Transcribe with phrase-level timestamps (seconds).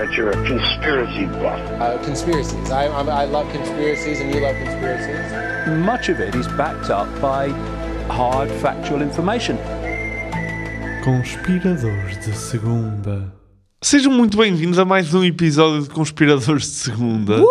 [0.00, 1.60] that you're a conspiracy buff.
[1.78, 2.70] Uh, conspiracies.
[2.70, 5.76] I, I'm, I love conspiracies, and you love conspiracies.
[5.84, 7.48] much of it is backed up by
[8.08, 9.58] hard factual information.
[11.04, 13.30] Conspiradores de Segunda.
[13.82, 17.42] Sejam muito bem-vindos a mais um episódio de Conspiradores de Segunda.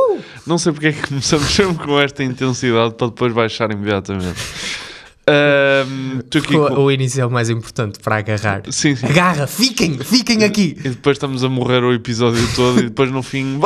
[0.45, 4.39] Não sei porque é que começamos sempre com esta intensidade para depois baixar imediatamente.
[6.37, 8.63] Aqui O, o início é o mais importante para agarrar.
[8.69, 9.05] Sim, sim.
[9.05, 10.75] Agarra, fiquem, fiquem aqui.
[10.79, 13.59] E depois estamos a morrer o episódio todo e depois no fim,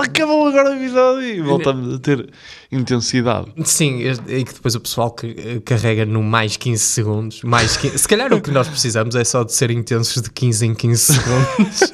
[0.00, 2.28] acabou agora o episódio e voltamos a ter
[2.70, 3.52] intensidade.
[3.64, 7.42] Sim, e que depois o pessoal que, eh, carrega no mais 15 segundos.
[7.42, 10.66] Mais 15 Se calhar o que nós precisamos é só de ser intensos de 15
[10.66, 11.92] em 15 segundos.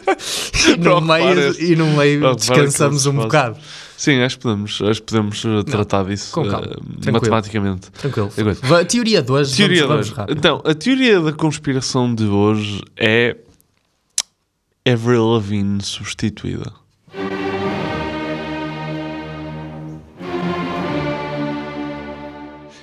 [0.68, 3.58] e, no meio, e no meio descansamos um bocado.
[3.98, 7.12] Sim, acho que podemos, acho que podemos uh, tratar disso com calma, uh, tranquilo.
[7.14, 7.90] matematicamente.
[7.90, 8.30] Tranquilo.
[8.62, 10.26] Va- Teoria de hoje, Teoria vamos, de hoje.
[10.30, 13.36] Então, a teoria da conspiração de hoje é
[14.86, 16.72] Avril Lavigne substituída.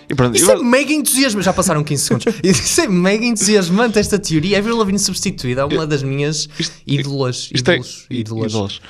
[0.07, 1.45] E pronto, Isso eu- é mega entusiasmante.
[1.45, 2.33] Já passaram 15 segundos.
[2.44, 4.59] Isso é mega entusiasmante, esta teoria.
[4.59, 6.47] Avril Lavigne substituída é uma das minhas
[6.85, 7.50] ídolas.
[7.52, 7.79] isto é-
[8.11, 8.81] ídolos, ídolos.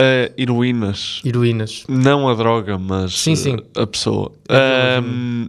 [0.00, 1.20] Uh, heroínas.
[1.24, 1.84] Heroínas.
[1.88, 3.56] Não a droga, mas Sim, sim.
[3.56, 4.32] uh, a pessoa.
[4.48, 5.48] Avril Um,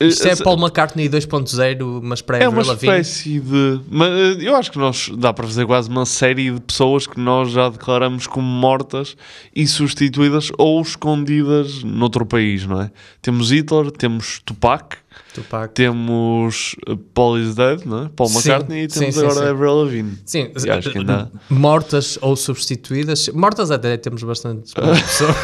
[0.00, 3.80] Isto é Paul McCartney 2.0, mas para É uma espécie de.
[3.90, 7.18] mas, eh, Eu acho que nós dá para fazer quase uma série de pessoas que
[7.20, 9.16] nós já declaramos como mortas
[9.54, 12.90] e substituídas ou escondidas noutro país, não é?
[13.20, 14.96] Temos Hitler, temos Tupac,
[15.34, 15.72] Tupac.
[15.74, 18.08] temos eh, Paul is Dead, não é?
[18.14, 19.46] Paul Sim, McCartney e sim, temos sim, agora sim.
[19.46, 20.18] Avril Lavigne.
[20.24, 23.28] Sim, E acho que ainda- mortas ou substituídas.
[23.28, 24.98] Mortas até temos bastante pessoas,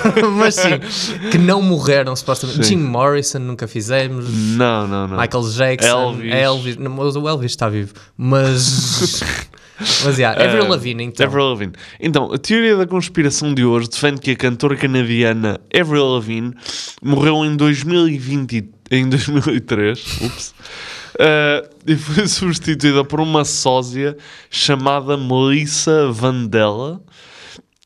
[0.36, 0.78] mas sim,
[1.30, 2.62] que não morreram supostamente.
[2.64, 4.28] Jim Morrison nunca fizemos.
[4.28, 5.16] Não, não, não.
[5.20, 6.32] Michael Jackson, Elvis.
[6.34, 9.20] Elvis, não, o Elvis está vivo, mas
[9.78, 11.26] mas yeah, Avril Eh, Lavigne então.
[11.26, 11.72] Avril Lavigne.
[12.00, 16.54] Então, a teoria da conspiração de hoje defende que a cantora canadiana Avril Lavigne
[17.02, 20.54] morreu em 2020, em 2003, ups,
[21.18, 24.16] eh, e foi substituída por uma sósia
[24.50, 27.00] chamada Melissa Vandella,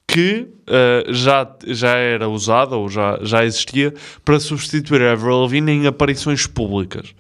[0.07, 3.93] que eh, já, já era usada ou já, já existia
[4.25, 7.15] para substituir Avril Lavigne em aparições públicas.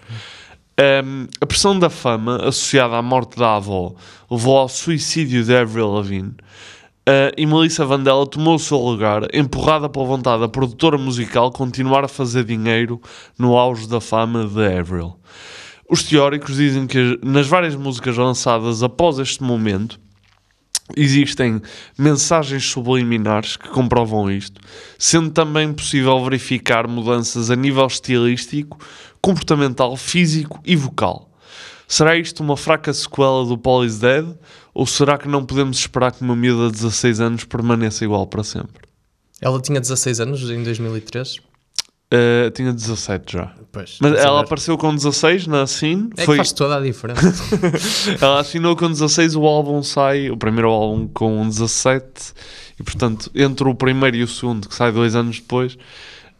[0.80, 3.96] Um, a pressão da fama associada à morte da avó
[4.30, 6.36] levou ao suicídio de Avril Lavigne
[7.08, 12.04] uh, e Melissa Vandella tomou o seu lugar, empurrada pela vontade da produtora musical continuar
[12.04, 13.02] a fazer dinheiro
[13.36, 15.18] no auge da fama de Avril.
[15.90, 19.98] Os teóricos dizem que nas várias músicas lançadas após este momento
[20.96, 21.60] existem
[21.98, 24.60] mensagens subliminares que comprovam isto,
[24.98, 28.78] sendo também possível verificar mudanças a nível estilístico,
[29.20, 31.30] comportamental, físico e vocal.
[31.86, 34.26] Será isto uma fraca sequela do Paul is Dead?
[34.74, 38.44] Ou será que não podemos esperar que uma miúda de 16 anos permaneça igual para
[38.44, 38.82] sempre?
[39.40, 41.36] Ela tinha 16 anos em 2003.
[42.10, 43.54] Uh, tinha 17 já.
[43.70, 44.46] Pois, Mas a ela ver?
[44.46, 46.10] apareceu com 16 na Cine.
[46.16, 46.36] é foi...
[46.36, 47.34] que faz toda a diferença.
[48.18, 52.32] Ela assinou com 16, o álbum sai, o primeiro álbum com 17,
[52.80, 55.76] e portanto, entre o primeiro e o segundo, que sai dois anos depois,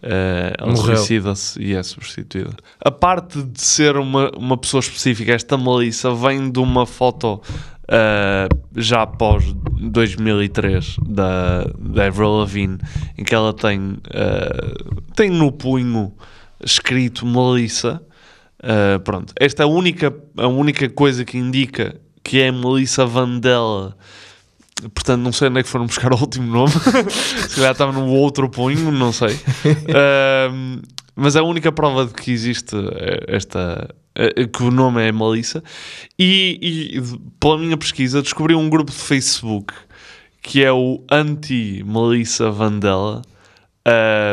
[0.02, 2.56] eh, ela suicida-se e é substituída.
[2.80, 7.42] A parte de ser uma, uma pessoa específica, esta Melissa vem de uma foto
[7.90, 9.44] eh, já após
[9.80, 12.78] 2003 da, da Avril Lavigne,
[13.16, 14.74] em que ela tem, eh,
[15.16, 16.12] tem no punho
[16.62, 18.02] escrito Melissa.
[18.60, 21.94] Uh, pronto, esta é a única, a única coisa que indica
[22.24, 23.96] que é Melissa Vandella.
[24.94, 26.70] Portanto, não sei onde é que foram buscar o último nome.
[27.48, 29.34] Se calhar estava no outro punho, não sei.
[29.34, 30.80] Uh,
[31.16, 33.92] mas é a única prova de que existe eh, esta.
[34.14, 35.62] eh, que o nome é Melissa.
[36.16, 36.58] E,
[36.94, 39.74] e pela minha pesquisa descobri um grupo de Facebook
[40.40, 43.22] que é o Anti-Melissa Vandella.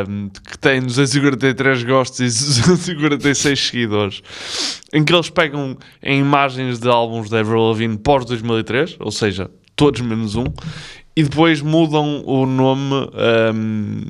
[0.08, 4.22] Um, que tem 243 gostos e 246 seguidores,
[4.92, 9.50] em que eles pegam em imagens de álbuns de Avril Lavigne pós 2003, ou seja,
[9.76, 10.44] todos menos um,
[11.14, 13.10] e depois mudam o nome,
[13.54, 14.02] um,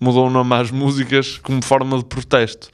[0.00, 2.68] mudam o nome às músicas como forma de protesto.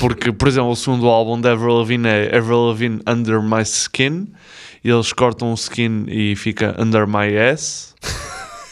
[0.00, 4.28] Porque, por exemplo, o segundo álbum de Avril Lavigne é Avril Lavigne Under My Skin,
[4.82, 7.94] e eles cortam o skin e fica Under My Ass.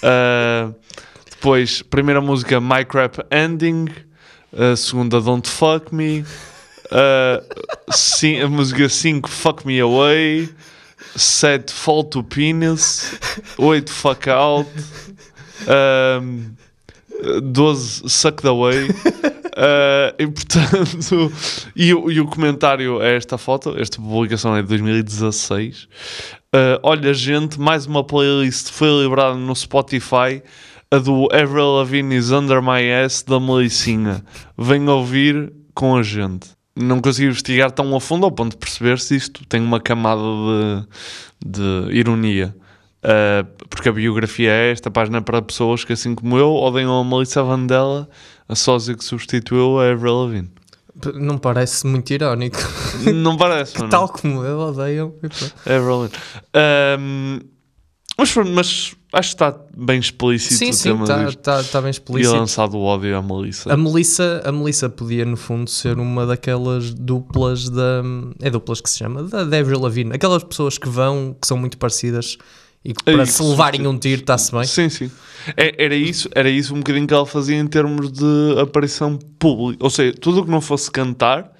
[0.02, 0.74] Uh,
[1.30, 3.86] depois, primeira música My Crap Ending.
[4.54, 6.24] A segunda, Don't Fuck Me.
[6.90, 7.42] Uh,
[7.90, 10.50] cin- a música 5, Fuck Me Away.
[11.16, 13.18] 7, Fall to Penis.
[13.58, 14.68] 8, Fuck Out.
[15.68, 16.54] Um,
[17.42, 18.88] 12, Suck the Way.
[19.52, 21.32] Uh, e portanto,
[21.76, 25.84] e, e o comentário a esta foto, esta publicação é de 2016.
[26.54, 30.42] Uh, olha, gente, mais uma playlist foi liberada no Spotify.
[30.90, 34.22] A do Avril Lavigne is Under My Ass da Melicinha.
[34.58, 36.50] Venha ouvir com a gente.
[36.74, 40.22] Não consegui investigar tão a fundo ao ponto de perceber se isto tem uma camada
[41.44, 42.54] de, de ironia.
[43.02, 47.04] Uh, porque a biografia é esta página para pessoas que, assim como eu, odeiam a
[47.04, 48.08] Melissa Vandela,
[48.48, 50.50] a sósia que substituiu a Avril Lavigne.
[51.14, 52.58] Não parece muito irónico.
[53.12, 53.88] Não parece, é?
[53.88, 55.14] Tal como eu odeio.
[55.66, 56.18] Avril Lavigne.
[56.98, 57.40] Um,
[58.16, 61.38] mas, pronto, mas acho que está bem explícito Sim, o sim, tema está disto.
[61.40, 62.34] tá, tá bem E explícito.
[62.36, 63.72] lançado o ódio à Melissa.
[63.72, 68.02] A Melissa, a Melissa podia, no fundo, ser uma daquelas duplas da.
[68.40, 69.22] É duplas que se chama?
[69.24, 70.12] Da Avril Lavigne.
[70.14, 72.36] Aquelas pessoas que vão, que são muito parecidas
[72.84, 74.64] e que É para isso, se levarem um tiro está-se bem.
[74.64, 75.10] Sim, sim.
[75.56, 79.84] É- era, isso, era isso um bocadinho que ela fazia em termos de aparição pública.
[79.84, 81.52] Ou seja, tudo o que não fosse cantar,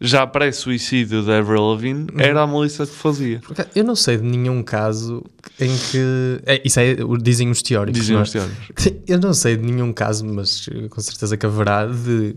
[0.00, 2.18] já aparece suicídio da Avril Lavigne, Uhum.
[2.20, 3.40] era a Melissa que fazia.
[3.74, 5.22] Eu não sei de nenhum caso
[5.60, 6.40] em que.
[6.46, 8.00] É, isso é, dizem os teóricos.
[8.00, 8.24] Dizem não é?
[8.24, 8.88] os teóricos.
[9.06, 12.34] Eu não sei de nenhum caso, mas com certeza que haverá de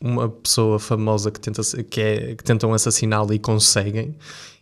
[0.00, 4.14] uma pessoa famosa que, tenta, que, é, que tentam assassiná-lo e conseguem,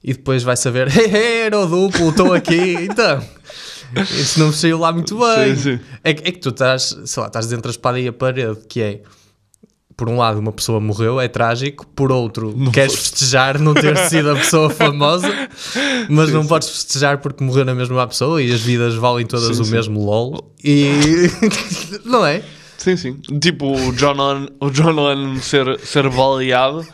[0.04, 3.20] e depois vai saber, hey, hey, era o duplo, estou aqui, então.
[4.18, 5.56] Isso não me saiu lá muito bem.
[5.56, 5.80] Sim, sim.
[6.04, 8.60] É, que- é que tu estás, sei lá, estás entre a espada e a parede,
[8.68, 9.02] que é.
[9.96, 11.86] Por um lado, uma pessoa morreu, é trágico.
[11.94, 15.28] Por outro, queres festejar não ter sido a pessoa famosa,
[16.08, 19.62] mas não podes festejar porque morreu na mesma pessoa e as vidas valem todas Sim,
[19.62, 19.72] o sim.
[19.72, 20.52] mesmo LOL.
[20.64, 20.90] E.
[22.04, 22.42] não é?
[22.78, 23.16] Sim, sim.
[23.40, 26.84] Tipo o John Lennon, o John Lennon ser, ser baleado,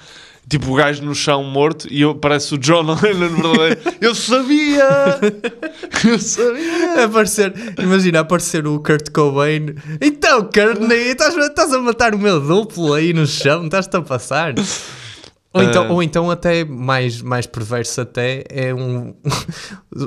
[0.48, 3.80] tipo o gajo no chão morto, e eu, parece o John Lennon verdadeiro.
[4.00, 4.88] Eu sabia!
[6.08, 7.04] Eu sabia!
[7.04, 9.74] Aparecer, imagina aparecer o Kurt Cobain.
[10.00, 14.54] Então, Kurt, estás, estás a matar o meu duplo aí no chão, estás-te a passar.
[15.52, 15.92] Ou então, Ah.
[15.92, 19.14] ou então até mais, mais perverso até é um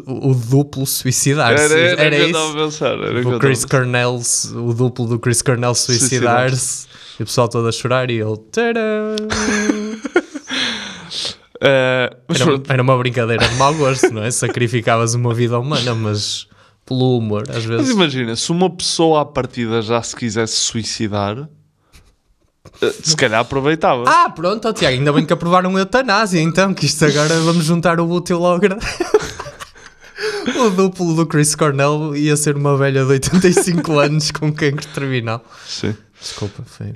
[0.06, 1.64] o, o duplo suicidar-se.
[1.66, 2.38] Era, era, Era, eu isso.
[2.38, 3.04] estava a pensar.
[3.04, 4.22] Era o Chris Cornell,
[4.56, 6.88] o duplo do Chris Cornell suicidar-se.
[7.20, 8.38] E o pessoal todo a chorar e ele.
[8.52, 9.16] tcharam.
[12.28, 14.32] Mas Era, era uma brincadeira de mau gosto, não é?
[14.32, 16.48] Sacrificavas uma vida humana, mas
[16.86, 17.90] pelo humor, às Mas vezes.
[17.92, 21.48] imagina, se uma pessoa à partida já se quisesse suicidar,
[22.82, 24.04] eh, se calhar aproveitava.
[24.08, 27.66] Ah, pronto, ó, Tiago, ainda bem que aprovaram a eutanásia, então, que isto agora vamos
[27.66, 29.22] juntar o útil ao agradável.
[30.56, 35.44] O duplo do Chris Cornell ia ser uma velha de 85 anos com cancro terminal.
[35.68, 35.96] Sim.
[36.20, 36.92] Desculpa, foi.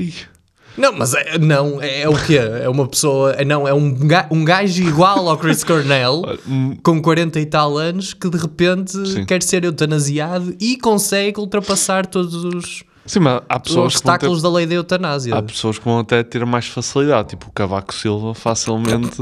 [0.77, 2.37] Não, mas é, não, é, é o quê?
[2.37, 3.31] É uma pessoa.
[3.33, 3.97] é- Não, é um,
[4.31, 6.21] um gajo igual ao Chris Cornell,
[6.83, 9.25] com 40 e tal anos, que de repente Sim.
[9.25, 13.83] quer ser eutanasiado e consegue ultrapassar todos os, Sim, mas há os pessoas, que vão
[13.83, 15.35] ter, obstáculos da lei da eutanásia.
[15.35, 17.29] há pessoas que vão até ter mais facilidade.
[17.29, 19.21] Tipo o Cavaco Silva, facilmente.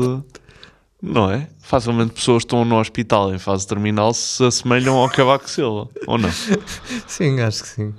[1.02, 1.50] Não é?
[1.60, 5.90] Facilmente pessoas que estão no hospital em fase terminal se assemelham ao Cavaco Silva.
[6.08, 6.30] Ou não?
[7.08, 7.94] Sim, acho que sim.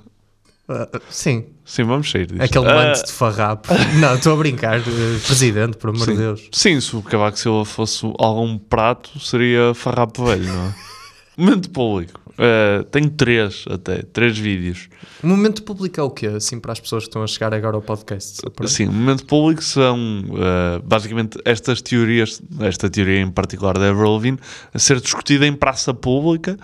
[0.68, 2.42] Ah, sim, Sim, vamos sair disto.
[2.42, 3.68] aquele Ah, manto de farrapo.
[4.00, 4.80] Não, estou a brincar,
[5.26, 6.16] presidente, por amor de.
[6.16, 6.48] Deus.
[6.52, 10.74] Sim, se o Cavaco Silva fosse algum prato, seria farrapo velho, não é?
[11.36, 12.20] Momento público.
[12.38, 14.88] Eh, tenho três até, três vídeos.
[15.22, 16.26] Momento público é o quê?
[16.26, 18.40] Assim, para as pessoas que estão a chegar agora ao podcast.
[18.66, 24.38] Sim, o momento público são eh, basicamente estas teorias, esta teoria em particular da Lavigne,
[24.72, 26.56] a ser discutida em praça pública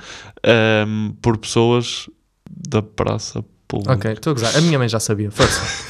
[0.45, 2.09] ehm, por pessoas
[2.51, 3.60] da praça pública.
[3.73, 4.57] Ok, estou a gozar.
[4.57, 5.31] A minha mãe já sabia.
[5.31, 5.89] Força.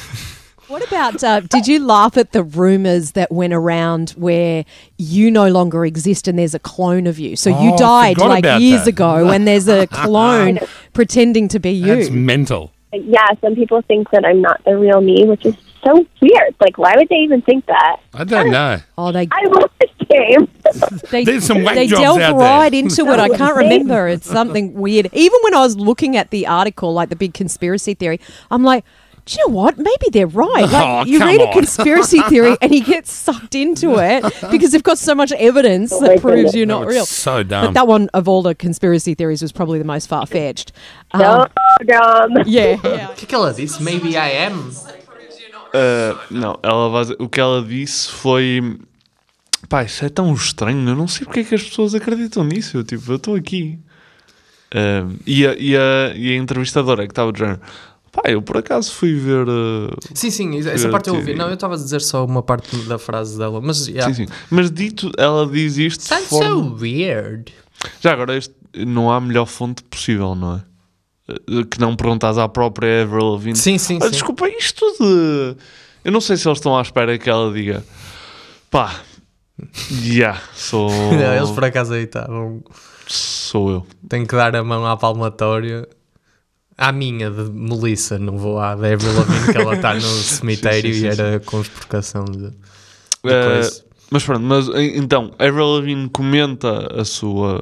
[0.68, 4.64] What about, uh, did you laugh at the rumors that went around where
[4.98, 7.34] you no longer exist and there's a clone of you?
[7.34, 8.90] So you Oh, I died forgot like about years that.
[8.90, 10.60] ago and there's a clone
[10.92, 11.86] pretending to be you.
[11.96, 12.70] That's mental.
[12.92, 16.54] yeah, some people think that I'm not the real me, which is so weird.
[16.60, 17.96] Like, why would they even think that?
[18.14, 18.78] I don't know.
[18.96, 20.48] oh, they, I love this game.
[21.10, 22.48] they, There's some whack they jobs delve out there.
[22.48, 23.18] right into it.
[23.18, 24.08] I can't remember.
[24.08, 25.08] It's something weird.
[25.12, 28.84] Even when I was looking at the article, like the big conspiracy theory, I'm like,
[29.26, 29.76] do you know what?
[29.78, 30.64] Maybe they're right.
[30.68, 34.72] Like, Oh, you come read a conspiracy theory and you get sucked into it because
[34.72, 37.06] they've got so much evidence that proves you're not it's real.
[37.06, 37.66] so dumb.
[37.66, 40.72] But that one of all the conspiracy theories was probably the most far fetched.
[41.12, 41.48] Um, So
[41.84, 42.32] dumb.
[42.46, 43.10] yeah, yeah.
[43.10, 43.80] O que é que ela disse?
[43.82, 44.70] Maybe I am.
[45.72, 48.60] Uh, não, ela vai- o que ela disse foi
[49.70, 52.76] pá, isso é tão estranho, eu não sei porque é que as pessoas acreditam nisso.
[52.76, 53.78] Eu, tipo, eu estou aqui.
[55.26, 57.60] E, a, e, a, e a entrevistadora que estava do género,
[58.12, 59.48] Pá, eu por acaso fui ver.
[59.48, 61.32] uh, Sim, sim, essa parte eu ouvi.
[61.34, 64.12] Não, eu estava a dizer só uma parte da frase dela, mas yeah.
[64.12, 64.32] Sim, sim.
[64.50, 66.00] Mas dito, ela diz isto.
[66.00, 67.52] de Sounds forma- so weird.
[68.00, 68.52] Já agora, este,
[68.84, 70.62] não há melhor fonte possível, não é?
[71.28, 73.54] Eh, Que não perguntas à própria Avril Lavigne.
[73.56, 74.10] Sim, sim, Ah, sim.
[74.10, 75.56] Desculpa, isto de.
[76.04, 77.84] Eu não sei se eles estão à espera que ela diga.
[78.72, 78.92] Pá,
[80.02, 80.90] yeah, sou.
[81.12, 82.62] Não, Eles por acaso aí estavam.
[83.06, 83.86] Sou eu.
[84.08, 85.88] Tenho que dar a mão à palmatória.
[86.78, 90.94] À minha, de Melissa, não vou à da Avril Lavigne, que ela está no cemitério
[90.94, 92.54] sim, e sim, era com exportação de, de
[93.22, 93.84] coisa.
[94.10, 97.58] mas pronto, mas eh, então, Avril Lavigne comenta a sua.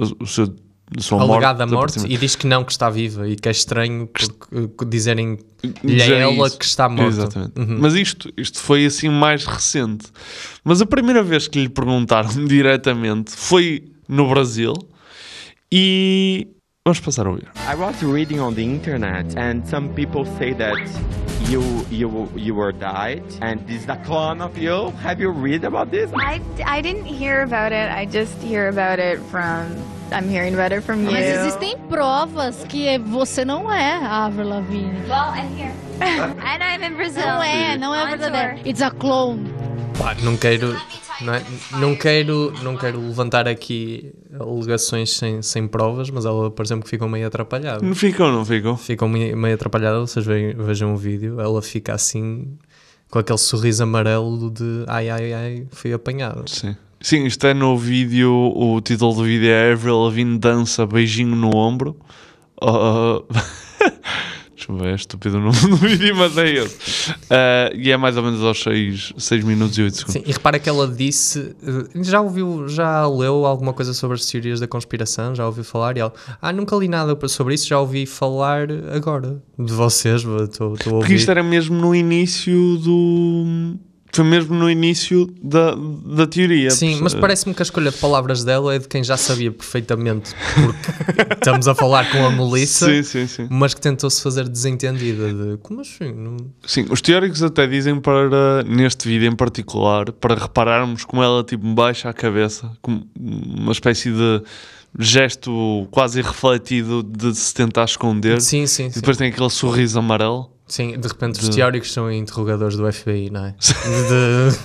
[0.00, 0.52] a- o seu,
[0.98, 2.12] sua Alegada morte desaparecimento.
[2.12, 6.20] e diz que não, que está viva e que é estranho porque dizerem lhe Dizerem
[6.36, 6.58] ela isso.
[6.58, 7.08] que está morta.
[7.08, 7.52] Exatamente.
[7.58, 7.78] Uhum.
[7.80, 10.06] Mas isto, isto foi assim mais recente.
[10.64, 14.74] Mas a primeira vez que lhe perguntaram diretamente foi no Brasil
[15.70, 16.48] e
[16.86, 17.48] vamos passar a ouvir.
[17.68, 20.76] I was reading on the internet, and some people say that
[21.48, 24.90] you you you were died, and this is a clone of you.
[25.02, 26.10] Have you read about this?
[26.14, 27.90] I, I didn't hear about it.
[27.90, 29.76] I just hear about it from.
[30.10, 31.12] I'm hearing about it from you.
[31.12, 35.06] Mas existem provas que você não é a Avril Lavigne.
[35.06, 35.74] Well, I'm here.
[36.00, 37.22] and I'm in Brazil.
[37.26, 38.66] Não é, não é verdadeiro.
[38.66, 39.52] It's a clone.
[39.98, 40.74] Pá, não quero,
[41.22, 41.44] não, é?
[41.78, 46.90] não quero, não quero levantar aqui alegações sem, sem provas, mas ela, por exemplo, que
[46.90, 47.84] ficou meio atrapalhada.
[47.84, 48.76] Não ficam, não ficam?
[48.76, 52.58] Ficou meio, meio atrapalhada, vocês vejam, vejam o vídeo, ela fica assim
[53.10, 56.44] com aquele sorriso amarelo de ai ai ai, fui apanhada.
[56.46, 56.76] Sim.
[57.02, 61.56] Sim, isto é no vídeo, o título do vídeo é Avril Lavigne dança beijinho no
[61.56, 61.96] ombro.
[62.62, 63.24] Uh,
[64.68, 67.10] Ver, é estúpido o nome do vídeo, mas é esse.
[67.10, 70.12] Uh, e é mais ou menos aos 6, 6 minutos e 8 segundos.
[70.14, 74.26] Sim, e repara que ela disse, eh, já ouviu, já leu alguma coisa sobre as
[74.26, 77.78] teorias da conspiração, já ouviu falar e ela, ah, nunca li nada sobre isso, já
[77.78, 81.14] ouvi falar agora de vocês, estou a Porque ouvir.
[81.14, 83.76] isto era mesmo no início do.
[84.12, 85.74] Foi mesmo no início da,
[86.04, 86.70] da teoria.
[86.70, 89.52] Sim, mas Uh, parece-me que a escolha de palavras dela é de quem já sabia
[89.52, 93.46] perfeitamente, porque estamos a falar com a Melissa, Sim, sim, sim.
[93.50, 96.12] mas que tentou-se fazer desentendida de como assim?
[96.12, 96.36] Não...
[96.66, 101.66] Sim, os teóricos até dizem para, neste vídeo em particular, para repararmos como ela tipo
[101.74, 104.42] baixa a cabeça, como uma espécie de
[104.98, 108.40] gesto quase irrefletido de se tentar esconder.
[108.40, 109.00] Sim, sim, E sim.
[109.00, 110.50] depois tem aquele sorriso amarelo.
[110.70, 113.54] Sim, de repente os De- teóricos são interrogadores do FBI, não é?
[113.60, 114.58] De-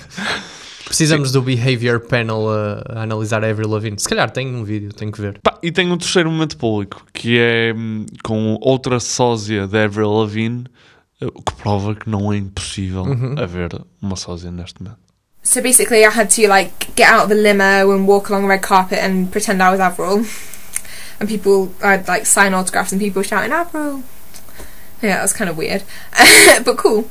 [0.84, 3.98] Precisamos do Behavior Panel a, a analisar a Avril Lavigne.
[3.98, 5.40] Se calhar tem um vídeo, tenho que ver.
[5.42, 10.10] Pá, e tem um terceiro momento público, que é hum, com outra sósia da Avril
[10.12, 10.64] Lavigne,
[11.20, 13.34] eh, o que prova que não é impossível Uhum.
[13.36, 13.70] haver
[14.00, 15.00] uma sósia neste momento.
[15.42, 18.48] So basically, I had to like get out of the limo and walk along the
[18.48, 20.24] red carpet and pretend I was Avril.
[21.20, 24.02] And people, I'd like sign autographs and people shouting Avril.
[25.06, 25.82] Yeah, that was kind of weird,
[26.64, 27.08] but cool.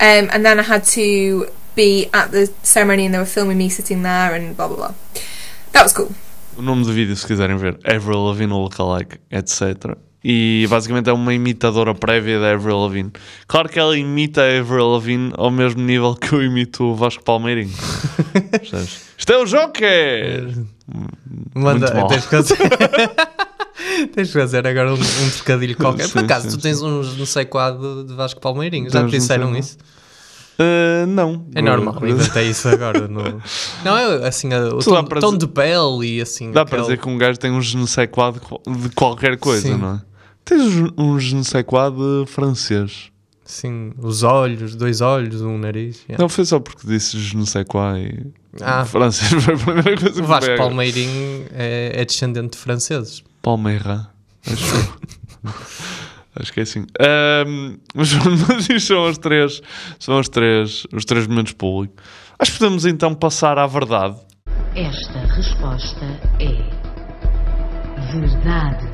[0.00, 3.68] Um, and then I had to be at the ceremony and they were filming me
[3.68, 4.94] sitting there and blah blah blah.
[5.72, 6.14] That was cool.
[6.56, 9.96] O nome do vídeo, se quiserem ver, Avril Lavigne Lookalike, etc.
[10.24, 13.12] E basicamente é uma imitadora prévia da Avril Lavigne.
[13.46, 17.22] Claro que ela imita a Avril Lavigne ao mesmo nível que eu imito o Vasco
[17.22, 17.74] Palmeirinho.
[18.50, 19.10] Percebes?
[19.18, 20.64] Isto é o Joker!
[21.54, 22.08] Manda, Muito mal.
[24.14, 24.66] tens que fazer.
[24.66, 26.08] agora um, um trocadilho qualquer.
[26.08, 28.90] Por Sim, acaso, sim, tu tens uns não sei quadro de Vasco Palmeirinho.
[28.90, 29.78] Já te não disseram sei isso?
[30.56, 31.46] Uh, não.
[31.54, 33.08] É normal, inventei isso agora.
[33.08, 33.22] No...
[33.84, 36.52] Não, é assim, o tom, para tom dizer- de pele e assim.
[36.52, 38.88] Dá para aquele- dizer que um gajo tem um ne sais quoi de, qual- de
[38.90, 39.76] qualquer coisa, Sim.
[39.78, 40.00] não é?
[40.44, 40.60] Tens
[40.96, 43.10] um ne sais quoi de francês.
[43.44, 46.02] Sim, os olhos, dois olhos, um nariz.
[46.08, 46.22] yeah.
[46.22, 48.26] Não foi só porque disse ne sais quoi e
[48.62, 48.84] Ah.
[48.84, 50.56] francês foi a primeira coisa que O Vasco.
[50.56, 53.24] Palmeirinho é, é descendente de franceses.
[53.44, 54.08] Palmeira.
[54.50, 54.98] Acho,
[56.40, 56.86] acho que é assim.
[56.98, 58.12] Ahm, mas,
[58.48, 59.60] mas isto são os três,
[60.00, 62.02] são os três, os três momentos públicos.
[62.38, 64.16] Acho que podemos então passar à verdade.
[64.74, 66.04] Esta resposta
[66.40, 68.88] é verdade.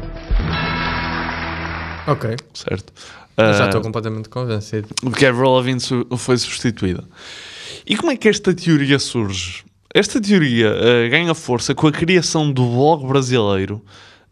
[2.07, 2.37] Ok.
[2.53, 2.93] Certo.
[3.37, 4.89] Eu já Ah, estou completamente convencido.
[5.03, 7.05] de que Avril Lavigne su- foi substituída.
[7.87, 9.65] E como é que esta teoria surge?
[9.95, 13.83] Esta teoria ah, ganha força com a criação do blog brasileiro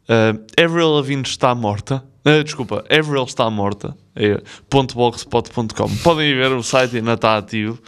[0.09, 2.03] ah, Avril Lavigne está morta.
[2.25, 3.97] Ah, desculpa, Avril está morta.
[4.17, 5.97] É, .blogspot.com.
[6.03, 7.81] Podem ver o site ainda está ativo.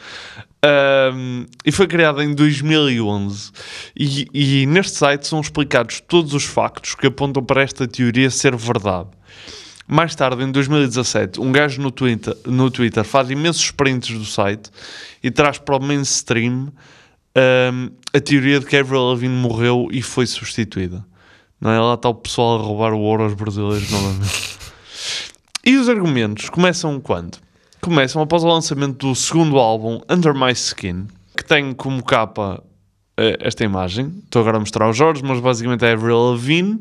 [0.62, 3.50] Um, e foi criada em 2011
[3.98, 8.54] e, e neste site são explicados todos os factos que apontam para esta teoria ser
[8.54, 9.08] verdade.
[9.88, 14.70] Mais tarde, em 2017, um gajo no Twitter, no Twitter faz imensos prints do site
[15.22, 16.70] e traz para o mainstream
[17.72, 21.04] um, a teoria de que Avril Lavigne morreu e foi substituída.
[21.60, 21.78] Não é?
[21.78, 24.58] Lá está o pessoal a roubar o ouro aos brasileiros novamente.
[25.64, 27.38] E os argumentos começam quando?
[27.80, 32.62] Começam após o lançamento do segundo álbum, Under My Skin, que tem como capa
[33.16, 34.12] eh, esta imagem.
[34.24, 36.78] Estou agora a mostrar aos Jorge, mas basicamente é Avril Lavigne.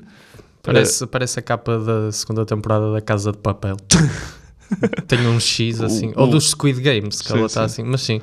[0.61, 3.77] Parece, parece a capa da segunda temporada da Casa de Papel.
[5.07, 6.09] Tem um X assim.
[6.15, 7.81] O- Ou o- dos Squid Games, que Sim, ela está sim.
[7.81, 7.89] assim.
[7.91, 8.21] Mas sim.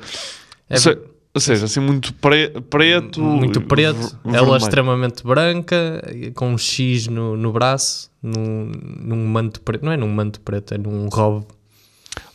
[0.69, 0.97] É se-
[1.33, 3.21] ou seja, assim muito pre- preto.
[3.21, 4.57] muito preto, ela vermelho.
[4.57, 6.01] extremamente branca,
[6.33, 9.85] com um X no, no braço, num, num manto preto.
[9.85, 11.45] Não é num manto preto, é num robe.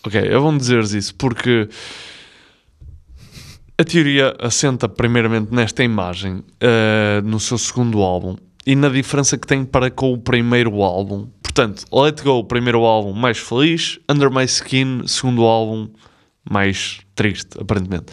[0.04, 1.68] Ok, eu vou dizer isso porque
[3.78, 9.46] a teoria assenta primeiramente nesta imagem, eh, no seu segundo álbum, e na diferença que
[9.46, 11.26] tem para com o primeiro álbum.
[11.42, 15.88] Portanto, Let Go, primeiro álbum mais feliz, Under My Skin, segundo álbum
[16.48, 18.06] mais triste, aparentemente.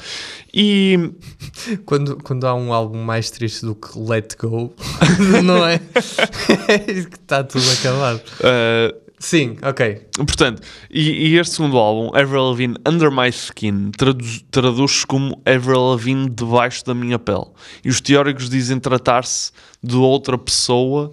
[0.54, 1.12] E
[1.86, 4.74] Quando, quando há um álbum mais triste do que Let Go,
[5.44, 5.80] não é?
[5.80, 8.22] que está tudo acabado.
[8.44, 10.08] eh, Sim, ok.
[10.16, 15.90] Portanto, e, e este segundo álbum, Avril Lavigne Under My Skin, traduz- traduz-se como Avril
[15.90, 17.48] Lavigne debaixo da minha pele.
[17.84, 19.52] E os teóricos dizem tratar-se
[19.84, 21.12] de outra pessoa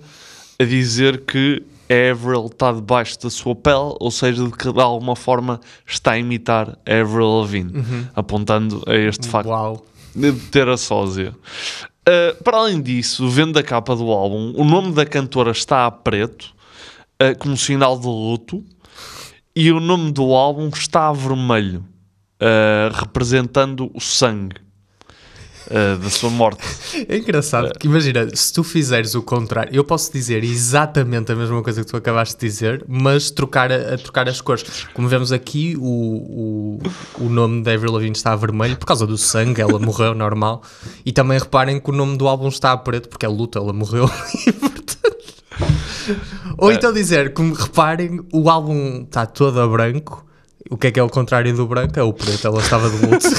[0.57, 4.81] a dizer que a Avril está debaixo da sua pele, ou seja, de que de
[4.81, 8.07] alguma forma está a imitar a Avril Lavigne, Uhum.
[8.15, 9.85] apontando a este facto Uau.
[10.15, 11.35] de ter a sósia.
[12.09, 15.91] Uh, para além disso, vendo a capa do álbum, o nome da cantora está a
[15.91, 16.55] preto,
[17.23, 18.65] uh, como sinal de luto,
[19.55, 21.85] e o nome do álbum está a vermelho,
[22.41, 24.57] uh, representando o sangue
[25.71, 26.63] uh, da sua morte.
[27.09, 31.63] É engraçado, porque imagina, se tu fizeres o contrário, eu posso dizer exatamente a mesma
[31.63, 34.65] coisa que tu acabaste de dizer, mas trocar a, a trocar as cores.
[34.95, 36.79] Como vemos aqui, o, o,
[37.21, 40.63] o nome da Avril Lavigne está a vermelho por causa do sangue, ela morreu normal.
[41.05, 43.73] E também reparem que o nome do álbum está a preto porque é luto, ela
[43.73, 44.11] morreu.
[44.47, 44.97] E, portanto-
[46.59, 50.25] Ou então dizer, como reparem, o álbum está todo a branco.
[50.71, 51.99] O que é que é o contrário do branco?
[51.99, 53.27] É o preto, ela estava de luto.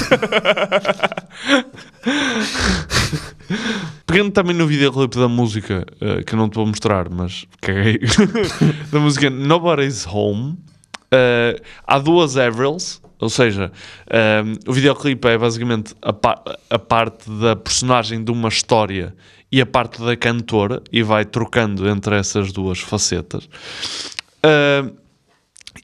[4.06, 7.98] Pegando também no videoclipe da música, uh, que eu não te vou mostrar, mas caguei,
[8.90, 13.72] da música Nobody's Home, uh, há duas Avrils, ou seja,
[14.46, 19.14] um, o videoclipe é basicamente a, pa- a parte da personagem de uma história
[19.50, 23.48] e a parte da cantora, e vai trocando entre essas duas facetas.
[24.44, 24.94] Uh,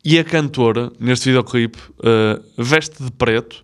[0.05, 3.64] e a cantora, neste videoclipe, uh, veste de preto,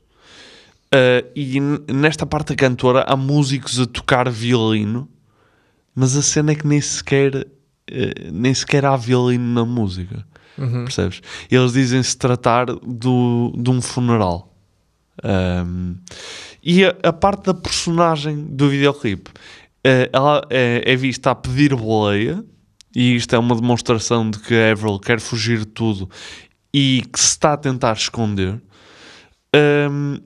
[0.93, 1.61] Uh, e
[1.93, 5.09] nesta parte da cantora há músicos a tocar violino,
[5.95, 10.27] mas a cena é que nem sequer, uh, nem sequer há violino na música.
[10.59, 10.85] Uhum.
[10.85, 11.23] Percebes?
[11.49, 14.53] Eles dizem-se tratar do, de um funeral.
[15.23, 15.97] Um,
[16.63, 21.75] e a, a parte da personagem do videoclipe, uh, ela é, é vista a pedir
[21.77, 22.45] boleia,
[22.95, 26.11] e isto é uma demonstração de que a Avril quer fugir de tudo
[26.75, 28.61] e que se está a tentar esconder.
[29.55, 30.19] Um,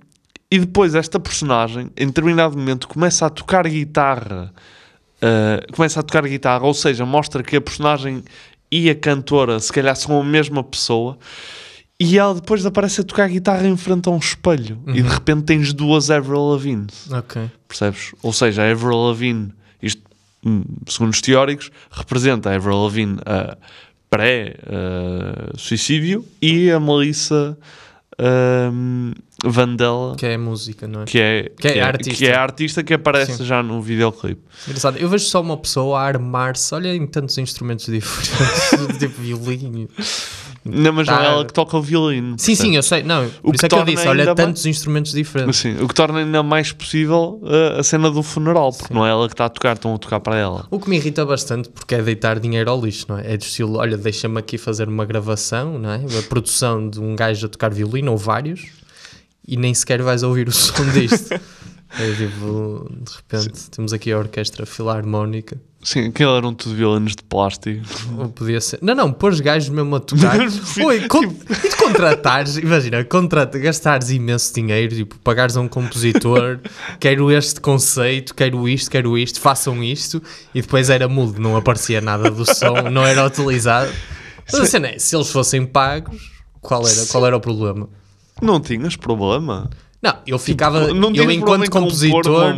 [0.55, 4.53] e depois esta personagem, em determinado momento, começa a tocar guitarra.
[5.21, 8.23] uh, começa a tocar guitarra, ou seja, mostra que a personagem
[8.71, 11.19] e a cantora se calhar são a mesma pessoa.
[11.99, 14.79] E ela depois aparece a tocar guitarra em frente a um espelho.
[14.89, 15.09] E de Uhum.
[15.09, 16.87] repente tens duas Avril Lavigne.
[17.67, 18.13] Percebes?
[18.23, 20.03] Ou seja, a Avril Lavigne, isto,
[20.45, 23.57] hum, segundo os teóricos, representa a Avril Lavigne a
[24.11, 27.57] pré-suicídio e a Melissa
[28.21, 29.13] hum,
[29.45, 31.05] Vandella, Que é a música, não é?
[31.05, 32.19] que é, Que é a artista.
[32.19, 33.45] que é artista que aparece Sim.
[33.45, 34.41] já no videoclipe.
[34.67, 39.89] Engraçado, eu vejo só uma pessoa a armar-se, olha em tantos instrumentos diferentes, tipo violino.
[40.65, 41.25] Não, mas não é Tá.
[41.25, 42.37] ela que toca o violino.
[42.39, 42.77] Sim, sim, percebes?
[42.77, 45.57] eu sei, não, O que é que eu disse, olha tantos instrumentos diferentes.
[45.59, 49.11] Sim, o que torna ainda mais possível uh, a cena do funeral, porque não é
[49.11, 50.67] ela que está a tocar, estão a tocar para ela.
[50.71, 53.35] O que me irrita bastante porque é deitar dinheiro ao lixo, não é?
[53.35, 55.97] É do estilo, olha, deixa-me aqui fazer uma gravação, não é?
[56.19, 58.63] A produção de um gajo a tocar violino ou vários
[59.47, 61.35] e nem sequer vais ouvir o som disto.
[61.99, 65.61] é tipo, de repente temos aqui a orquestra filarmónica.
[65.85, 67.85] Sim, aquilo eram tudo violinos de plástico.
[68.19, 68.79] Ou podia ser.
[68.81, 70.39] Não, não, pôs gajos mesmo a tocar.
[70.83, 71.23] Oi, con...
[71.25, 76.59] e tu contratares, imagina, contrata, gastares imenso dinheiro, tipo, pagares a um compositor,
[76.99, 80.23] quero este conceito, quero isto, quero isto, façam isto,
[80.55, 83.93] e depois era mudo, não aparecia nada do som, não era utilizado.
[84.51, 87.89] Mas a cena é, se eles fossem pagos, qual era, qual era o problema?
[88.41, 89.69] Não tinhas problema.
[90.05, 92.55] Não, eu ficava, Tipo, não eu enquanto compositor,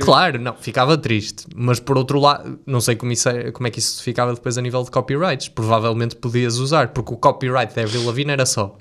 [0.00, 3.70] claro, não, ficava triste, mas por outro lado, não sei como, isso é, como é
[3.70, 7.82] que isso ficava depois a nível de copyrights, provavelmente podias usar, porque o copyright da
[7.82, 8.76] Avril Lavigne era só,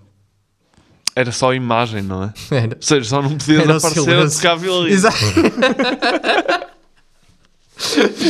[1.16, 2.34] Era só a imagem, não é?
[2.50, 2.76] Era.
[2.76, 4.42] Ou seja, só não podias Era o aparecer a silêncio.
[4.42, 4.96] tocar violino.
[4.96, 5.18] Exato.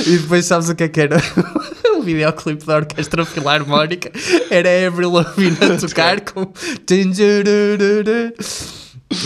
[0.05, 1.15] e depois sabes o que é que era?
[1.97, 4.11] o videoclipe da Orquestra Filarmónica
[4.49, 6.51] era a Avril Lavigne a tocar com.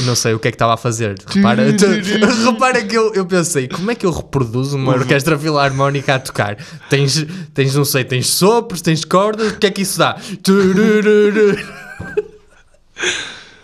[0.06, 1.16] Não sei o que é que estava a fazer.
[1.28, 1.64] Repara,
[2.46, 6.56] repara que eu, eu pensei, como é que eu reproduzo uma orquestra filarmónica a tocar?
[6.90, 10.18] Tens, tens, não sei, tens sopros, tens cordas, o que é que isso dá?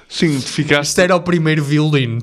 [0.09, 2.19] Sim, ficaste, Isto era o primeiro violino.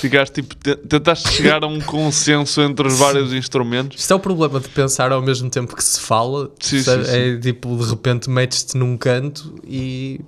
[0.00, 4.00] ficaste tipo, te- tentaste chegar a um consenso entre os vários instrumentos.
[4.00, 6.50] Isto é o problema de pensar ao mesmo tempo que se fala.
[6.58, 7.10] Sim, sim, sim.
[7.12, 10.20] É tipo, de repente metes-te num canto e.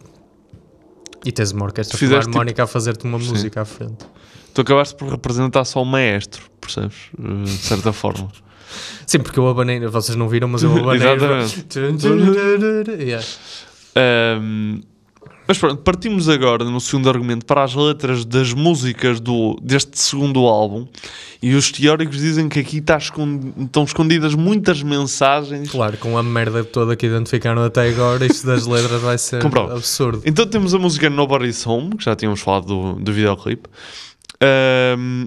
[1.24, 3.28] E tens uma orquestra Fizeste filarmónica a fazer-te uma Sim.
[3.28, 4.04] música à frente.
[4.52, 6.96] Tu acabaste por representar só o maestro, percebes?
[7.18, 8.28] Eh, De certa forma.
[9.06, 10.96] Sim, porque eu abanei, vocês não viram, mas eu abanei.
[10.96, 11.72] Exatamente.
[13.02, 13.26] Yeah.
[13.96, 14.80] Ahm,
[15.52, 20.46] mas pronto, partimos agora no segundo argumento para as letras das músicas do, deste segundo
[20.46, 20.86] álbum
[21.42, 25.70] e os teóricos dizem que aqui escond- estão escondidas muitas mensagens.
[25.70, 30.22] Claro, com a merda toda que identificaram até agora, isto das letras vai ser absurdo.
[30.24, 33.68] Então temos a música Nobody's Home, que já tínhamos falado do, do videoclipe.
[34.40, 35.26] Ahm,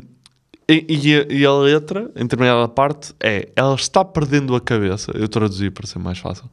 [0.67, 5.11] e, e a, e a letra, em determinada parte, é Ela está perdendo a cabeça.
[5.13, 6.49] Eu traduzi para ser mais fácil.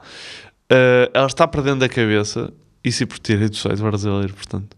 [0.70, 2.52] Ah, ela está perdendo a cabeça.
[2.84, 4.76] Isso e por ter do site brasileiro, portanto.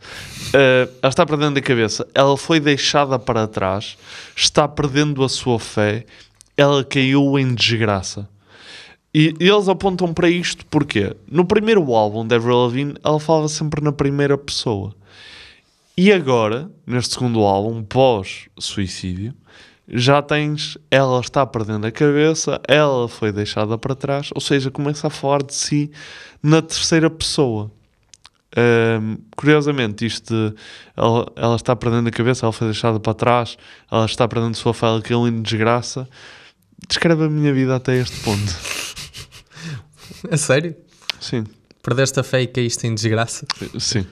[0.53, 2.07] Ah, ela está perdendo a cabeça.
[2.14, 3.97] Ela foi deixada para trás.
[4.37, 6.05] Está perdendo a sua fé.
[6.57, 8.29] Ela caiu em desgraça.
[9.14, 13.83] E eles apontam para isto porque no primeiro álbum da Avril Lavigne ela falava sempre
[13.83, 14.93] na primeira pessoa.
[15.97, 19.33] E agora, neste segundo álbum, pós-suicídio,
[19.87, 25.07] já tens ela está perdendo a cabeça, ela foi deixada para trás, ou seja, começa
[25.07, 25.93] a falar de si
[26.43, 27.71] na terceira pessoa.
[28.57, 30.55] Ahm, curiosamente, isto
[30.97, 33.59] ela, ela está perdendo a cabeça, ela foi deixada para trás,
[33.90, 36.09] ela está perdendo a sua ela caiu em desgraça,
[36.88, 38.55] descreve a minha vida até este ponto.
[40.31, 40.75] É sério?
[41.21, 41.45] Sim.
[41.83, 43.47] Perdeste a fé e caíste em desgraça?
[43.79, 44.07] Sim.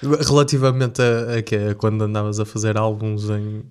[0.00, 1.74] Relativamente a, a, quê?
[1.76, 3.64] Quando andavas a fazer álbuns em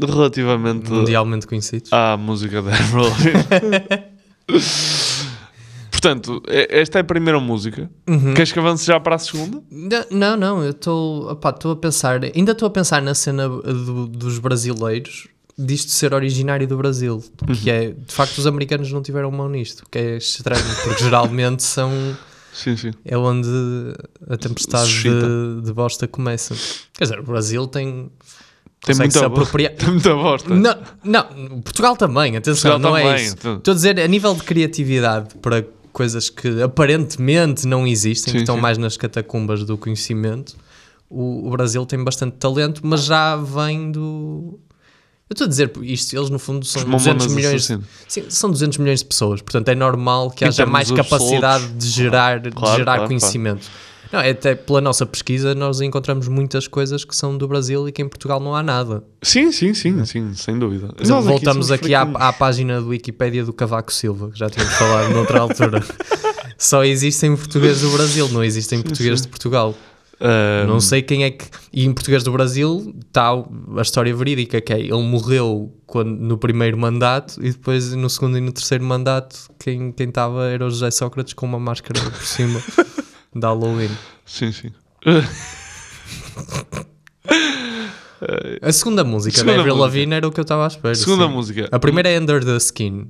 [0.00, 1.92] Relativamente mundialmente conhecidos?
[1.92, 4.04] à música da Lavigne.
[6.00, 7.90] Portanto, e- esta é a primeira música.
[8.08, 8.32] Uhum.
[8.34, 9.60] Queres que avance já para a segunda?
[10.10, 14.38] Não, não, eu estou estou a pensar, ainda estou a pensar na cena do- dos
[14.38, 15.26] brasileiros
[15.58, 17.16] disto ser originário do Brasil,
[17.48, 17.54] Uhum.
[17.54, 21.64] que é, de facto os americanos não tiveram mão nisto, que é estranho, porque geralmente
[21.64, 21.90] são
[22.52, 22.92] Sim, sim.
[23.04, 23.48] é onde
[24.30, 26.54] a tempestade de, de bosta começa.
[26.96, 28.08] Quer dizer, o Brasil tem
[28.86, 29.72] Tem muita, apropriar.
[29.74, 30.54] tem muita bosta.
[30.54, 33.34] Não, não, Portugal também, atenção, Portugal não é também, isso.
[33.36, 33.56] então.
[33.56, 35.64] Estou a dizer, a nível de criatividade para
[35.98, 38.60] coisas que aparentemente não existem, Sim, que estão sim.
[38.60, 40.56] mais nas catacumbas do conhecimento,
[41.10, 44.60] o, o Brasil tem bastante talento, mas já vem do.
[45.28, 47.64] Eu estou a dizer isto, eles no fundo são Os 200 Mamonas milhões,
[48.06, 51.88] sim, são 200 milhões de pessoas, portanto é normal que Em haja mais capacidade de
[51.88, 53.68] gerar, de Claro, gerar claro, conhecimento.
[54.12, 57.92] Não, é até pela nossa pesquisa nós encontramos muitas coisas que são do Brasil e
[57.92, 59.04] que em Portugal não há nada.
[59.22, 60.88] Sim, sim, sim, sim, sem dúvida.
[60.98, 64.74] Exemplo, voltamos somos aqui, à, à página do Wikipédia do Cavaco Silva, que já tínhamos
[64.74, 65.84] falado noutra altura.
[66.56, 69.74] Só existe em português do Brasil, não existe em português de Portugal.
[70.20, 71.46] Ahm, Não sei quem é que.
[71.72, 76.36] E em português do Brasil está a história verídica, que é ele morreu quando, no
[76.36, 80.70] primeiro mandato e depois no segundo e no terceiro mandato quem quem estava era o
[80.70, 82.60] José Sócrates com uma máscara por cima
[83.34, 83.90] da Halloween.
[84.24, 84.72] Sim, sim.
[88.62, 89.76] A segunda música da Avril.
[89.76, 90.94] Lavigne era o que eu estava à espera.
[90.94, 91.32] Segunda sim.
[91.32, 91.68] música.
[91.70, 93.06] A primeira é Under the Skin.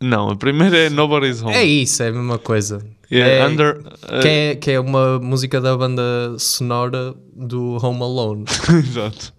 [0.00, 1.54] Não, a primeira é Nobody's Home.
[1.54, 2.84] É isso, é a mesma coisa.
[3.10, 6.02] Yeah, é, under- uh, que, é, que é uma música da banda
[6.38, 8.44] sonora do Home Alone.
[8.86, 9.32] Exato.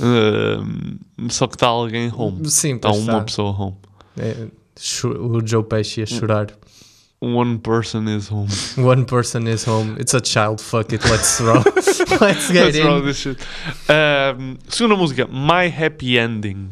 [0.00, 0.98] Ahm,
[1.28, 2.48] só que está alguém home.
[2.50, 3.20] Sim, Está uma tá.
[3.20, 3.76] pessoa home.
[4.18, 4.46] É,
[5.06, 6.46] o Joe Pesci a chorar.
[7.22, 8.48] One person is home.
[8.76, 9.96] One person is home.
[9.96, 10.60] It's a child.
[10.60, 11.04] Fuck it.
[11.04, 11.62] Let's roll.
[12.20, 12.84] Let's get Let's in.
[12.84, 13.38] roll this shit.
[13.88, 16.70] Ahm, segunda música, My Happy Ending.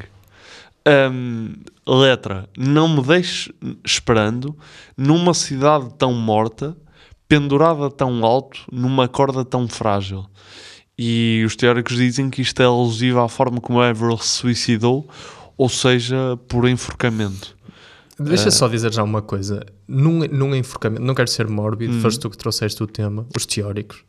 [0.85, 1.55] Ahm,
[1.87, 3.49] letra, não me deixes
[3.85, 4.57] esperando
[4.97, 6.77] numa cidade tão morta,
[7.29, 10.27] pendurada tão alto, numa corda tão frágil.
[10.99, 15.09] E os teóricos dizem que isto é alusivo à forma como Avril se suicidou,
[15.57, 17.57] ou seja, por enforcamento.
[18.23, 19.65] Deixa Ah, só dizer já uma coisa.
[19.89, 22.01] Num, num enforcamento, não quero ser mórbido, Hum.
[22.01, 24.05] foste tu que trouxeste o tema, os teóricos.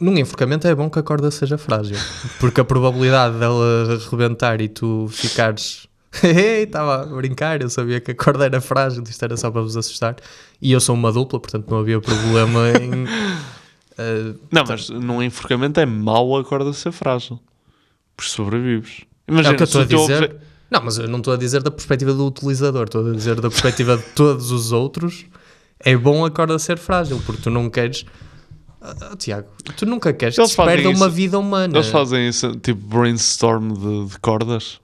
[0.00, 1.96] Num enforcamento é bom que a corda seja frágil,
[2.38, 5.88] porque a probabilidade dela rebentar e tu ficares.
[6.22, 9.76] Estava a brincar, eu sabia que a corda era frágil, isto era só para vos
[9.76, 10.14] assustar.
[10.62, 13.06] E eu sou uma dupla, portanto não havia problema em.
[13.98, 17.40] eh, Não, mas num enforcamento é mau a corda ser frágil.
[18.16, 19.00] Por sobrevives.
[19.26, 20.22] Imagina, É o que eu estou a dizer.
[20.24, 23.36] obje- Não, mas eu não estou a dizer da perspectiva do utilizador, estou a dizer
[23.40, 25.24] da perspectiva de todos os outros.
[25.80, 28.04] É bom a corda ser frágil, porque tu não queres.
[28.80, 31.76] Ah, Tiago, tu nunca queres que Eles se fazem perda uma isso- vida humana.
[31.78, 34.80] Eles fazem isso, tipo brainstorm de, de cordas.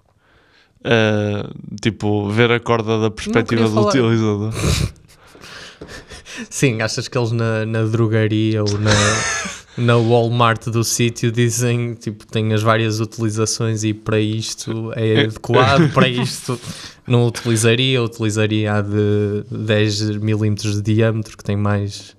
[0.87, 1.49] Uh,
[1.81, 4.53] tipo, ver a corda da perspectiva do utilizador.
[6.51, 8.91] Sim, achas que eles na, na drogaria ou na,
[9.77, 15.93] na Walmart do sítio dizem tipo têm as várias utilizações e para isto é adequado,
[15.93, 16.59] para isto
[17.07, 22.17] não utilizaria, utilizaria a de 10 milímetros de diâmetro que tem mais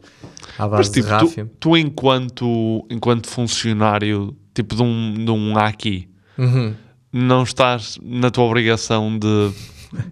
[0.57, 1.45] à Mas base tipo, de ráfia.
[1.59, 6.73] tu, tu enquanto, enquanto funcionário, tipo de um, de um aqui, Uhum.
[7.13, 9.51] não estás na tua obrigação de,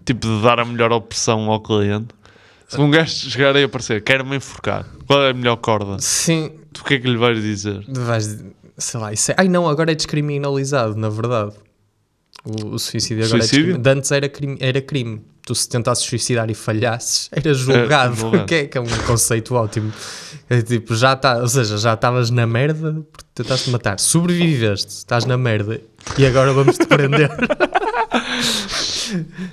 [0.06, 2.08] tipo, de dar a melhor opção ao cliente.
[2.66, 5.96] Se um gajo chegar aí a aparecer, quero-me enforcar, qual é a melhor corda?
[6.00, 6.50] Sim.
[6.72, 7.84] Tu o que é que lhe vais dizer?
[7.88, 8.44] Vais,
[8.76, 11.54] sei lá, isso é, ai não, agora é descriminalizado, na verdade.
[12.44, 13.74] O, o suicídio agora Suicídio?
[13.74, 13.98] é descriminalizado.
[13.98, 15.22] Antes era crime, era crime.
[15.46, 18.16] Tu se tentasses suicidar e falhasses, era julgado.
[18.16, 18.46] julgado.
[18.48, 19.92] que, é, que é um conceito ótimo.
[20.48, 23.98] É tipo, já tá, ou seja, já estavas na merda porque tentaste matar.
[24.00, 25.80] Sobreviveste, estás na merda
[26.18, 27.30] e agora vamos te prender.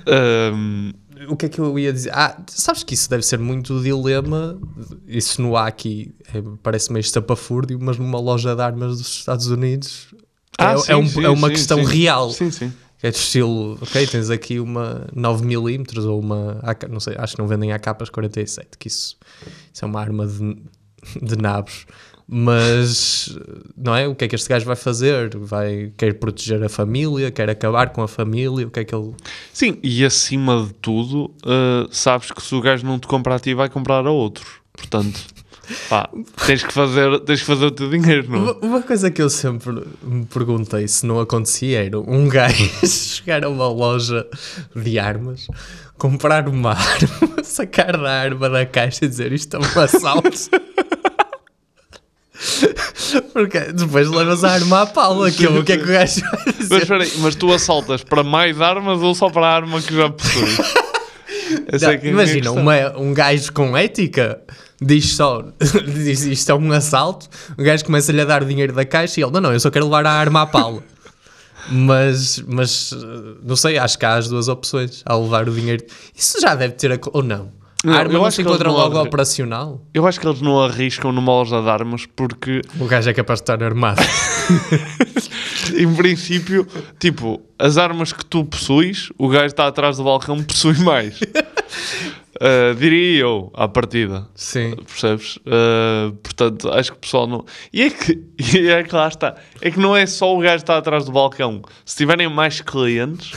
[0.06, 0.92] Um,
[1.28, 2.10] o que é que eu ia dizer?
[2.14, 4.58] Ah, sabes que isso deve ser muito o dilema.
[5.06, 9.46] Isso no há aqui é, parece meio estapafúrdio, mas numa loja de armas dos Estados
[9.46, 10.14] Unidos
[10.58, 12.30] Ah, é, sim, é um- sim, é uma sim, questão real.
[12.30, 12.72] Sim, sim.
[13.02, 17.40] É do estilo, ok, tens aqui uma 9mm ou uma, AK não sei, acho que
[17.42, 19.16] não vendem AKs 47, que isso,
[19.74, 20.56] isso é uma arma de,
[21.20, 21.84] de nabos.
[22.34, 23.36] Mas,
[23.76, 24.08] não é?
[24.08, 25.36] O que é que este gajo vai fazer?
[25.36, 29.12] Vai, quer proteger a família, quer acabar com a família, o que é que ele...
[29.52, 33.38] Sim, e acima de tudo, uh, sabes que se o gajo não te comprar a
[33.38, 34.46] ti, vai comprar a outros.
[34.72, 35.20] Portanto,
[35.90, 36.08] pá,
[36.46, 38.44] tens que fazer, tens que fazer o teu dinheiro, não?
[38.44, 43.44] Uma, uma coisa que eu sempre me perguntei se não acontecia era um gajo chegar
[43.44, 44.26] a uma loja
[44.74, 45.48] de armas,
[45.98, 50.30] comprar uma arma, sacar da arma da caixa e dizer isto é um assalto.
[53.32, 56.20] Porque depois levas a arma à pala, que é o que é que o gajo
[56.22, 56.86] vai dizer?
[56.88, 60.58] Mas mas tu assaltas para mais armas ou só para a arma que já possuis?
[61.68, 64.40] Essa Não, é é imagina, uma- um gajo com ética
[64.80, 65.44] diz só,
[65.86, 69.32] diz isto é um assalto, o gajo começa-lhe a dar dinheiro da caixa e ele,
[69.32, 70.82] não, não, eu só quero levar a arma à pala.
[71.70, 72.90] mas, mas,
[73.42, 75.84] não sei, acho que há as duas opções ao levar o dinheiro.
[76.16, 77.52] Isso já deve ter, ou não?
[77.84, 79.80] Não, a arma eu não acho se encontra logo operacional?
[79.92, 83.40] Eu acho que eles não arriscam numa loja de armas porque, O gajo é capaz
[83.40, 84.00] de estar armado.
[85.76, 86.66] em princípio,
[86.98, 91.20] tipo, as armas que tu possuis, o gajo está atrás do balcão possui mais.
[91.20, 94.28] Uh, diria eu, à partida.
[94.34, 94.76] Sim.
[94.76, 95.36] Percebes?
[95.38, 97.44] Uh, portanto, acho que o pessoal não.
[97.72, 98.22] E é que,
[98.56, 99.34] e é que lá está.
[99.60, 101.62] É que não é só o gajo que está atrás do balcão.
[101.84, 103.32] Se tiverem mais clientes,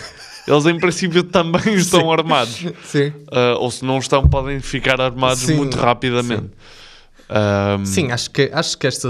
[0.47, 2.65] eles em princípio também estão armados.
[2.85, 3.07] Sim.
[3.07, 6.51] Uh, ou se não estão, podem ficar armados Sim, muito rapidamente.
[7.27, 9.09] Um, Sim, acho que, acho que esta,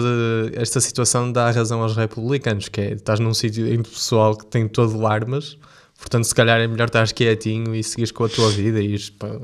[0.54, 4.68] esta situação dá razão aos republicanos, que é, estás num sítio em pessoal que tem
[4.68, 5.58] todo armas,
[5.98, 9.10] portanto se calhar é melhor estás quietinho e seguires com a tua vida e ires
[9.10, 9.42] para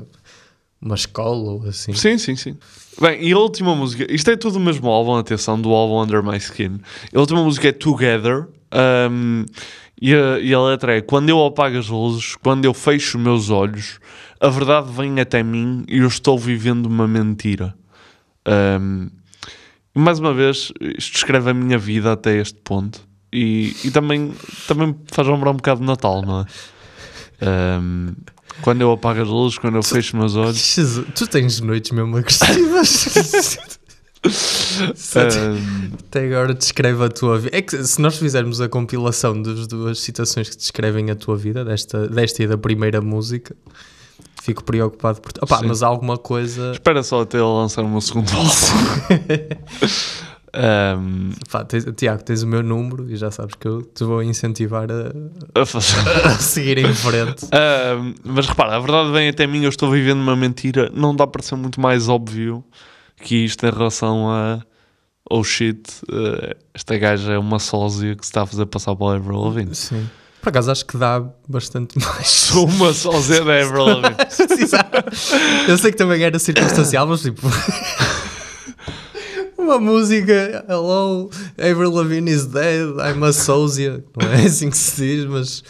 [0.80, 1.92] uma escola ou assim.
[1.92, 2.56] Sim, sim, sim.
[3.00, 6.22] Bem, e a última música, isto é tudo o mesmo álbum, atenção, do álbum Under
[6.22, 6.80] My Skin.
[7.14, 8.48] A última música é Together,
[9.10, 9.44] um,
[10.04, 14.00] e, a, e letra é: Quando eu apago as luzes, quando eu fecho meus olhos,
[14.40, 17.72] a verdade vem até mim e eu estou vivendo uma mentira.
[18.80, 19.08] Um,
[19.94, 23.00] mais uma vez, isto descreve a minha vida até este ponto.
[23.32, 24.32] E, e também,
[24.66, 27.78] também faz lembrar um bocado de Natal, não é?
[27.80, 28.12] Um,
[28.60, 30.56] quando eu apago as luzes, quando eu fecho meus olhos.
[30.74, 33.78] Jesus, tu tens noites mesmo agressivas.
[34.24, 37.56] Um, Até agora descreve a tua vida.
[37.56, 41.64] É que se nós fizermos a compilação das duas citações que descrevem a tua vida,
[41.64, 43.54] desta, desta e da primeira música,
[44.42, 45.32] fico preocupado por.
[45.42, 45.66] Opa, Sim.
[45.66, 46.72] mas há alguma coisa.
[46.72, 48.50] Espera só até ele lançar o meu segundo álbum.
[50.54, 54.22] um, Pá, tens- Tiago, tens o meu número e já sabes que eu te vou
[54.22, 55.98] incentivar a, a fazer.
[56.26, 57.44] a seguir em frente.
[57.46, 60.90] Um, mas repara, a verdade vem até mim, eu estou vivendo uma mentira.
[60.94, 62.62] Não dá para ser muito mais óbvio
[63.22, 64.60] que isto em relação a.
[65.30, 69.14] Oh shit, uh, esta gaja é uma sósia que se está a fazer passar para
[69.14, 69.74] a Avril Lavigne.
[69.74, 70.06] Sim.
[70.42, 72.26] Por acaso acho que dá bastante mais.
[72.28, 74.16] Sou uma sósia da Avril Lavigne.
[75.68, 77.42] Eu sei que também era circunstancial, mas tipo.
[79.56, 84.04] Uma música, hello, Avril Lavigne is dead, I'm a sósia.
[84.20, 85.62] Não é assim que se diz, mas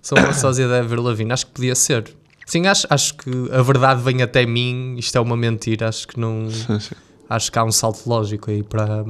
[0.00, 1.30] sou uma sósia da Avril Lavigne.
[1.30, 2.04] Acho que podia ser.
[2.46, 5.88] Sim, acho, acho que a verdade vem até mim, isto é uma mentira.
[5.88, 6.50] Acho que não.
[6.50, 6.94] Sim, sim.
[7.28, 9.04] Acho que há um salto lógico aí para,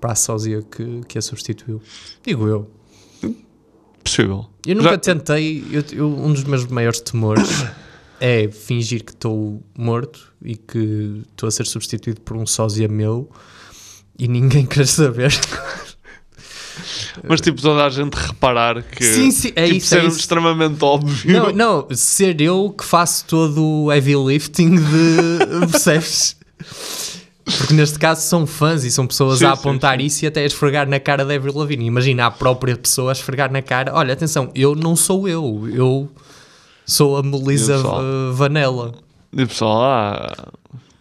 [0.00, 1.82] para a sósia que, que a substituiu.
[2.24, 2.70] Digo eu.
[4.02, 4.46] Possível.
[4.66, 5.64] Eu nunca Já- tentei.
[5.70, 7.64] eu- eu- um dos meus maiores temores
[8.20, 13.28] é fingir que estou morto e que estou a ser substituído por um sósia meu
[14.18, 15.32] e ninguém quer saber.
[17.22, 19.04] Mas tipo, toda a gente reparar que.
[19.04, 20.18] Sim, sim, é tipo, isso, ser é isso.
[20.18, 21.32] extremamente óbvio.
[21.32, 25.66] Não, não, ser eu que faço todo o heavy lifting de.
[25.70, 26.36] percebes?
[27.44, 30.40] Porque neste caso são fãs e são pessoas Sim, a sim, apontar isso e até
[30.40, 31.84] a esfregar na cara da Avril Lavigne.
[31.84, 33.92] Imagina a própria pessoa a esfregar na cara.
[33.94, 36.10] Olha, atenção, eu não sou eu, eu
[36.86, 37.78] sou a Melissa
[38.32, 38.94] Vanella.
[39.30, 40.52] E o pessoal, ah.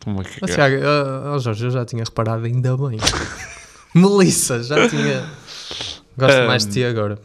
[0.01, 0.55] Toma a cagar.
[0.55, 2.99] Tiago, ah, Jorge, eu já tinha reparado, ainda bem.
[3.95, 5.23] Melissa, já tinha.
[6.17, 7.17] Gosto Um, mais de ti agora.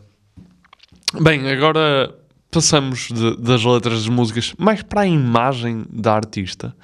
[1.21, 2.15] Bem, agora
[2.51, 6.75] passamos de- das letras das músicas mais para a imagem da artista.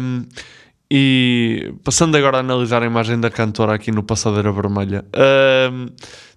[0.00, 0.24] Um,
[0.90, 5.04] e passando agora a analisar a imagem da cantora aqui no Passadeira Vermelha,
[5.72, 5.86] um,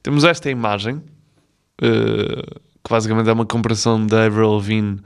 [0.03, 4.99] temos esta imagem, uh, que basicamente é uma comparação da Avril Lavigne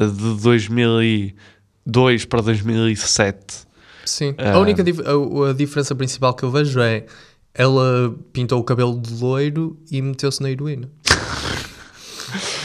[0.00, 3.64] uh, de 2002 para 2007.
[4.04, 4.34] Sim.
[4.38, 7.06] A única dif- a, a diferença principal que eu vejo é
[7.54, 10.90] ela pintou o cabelo de loiro e meteu-se na heroína.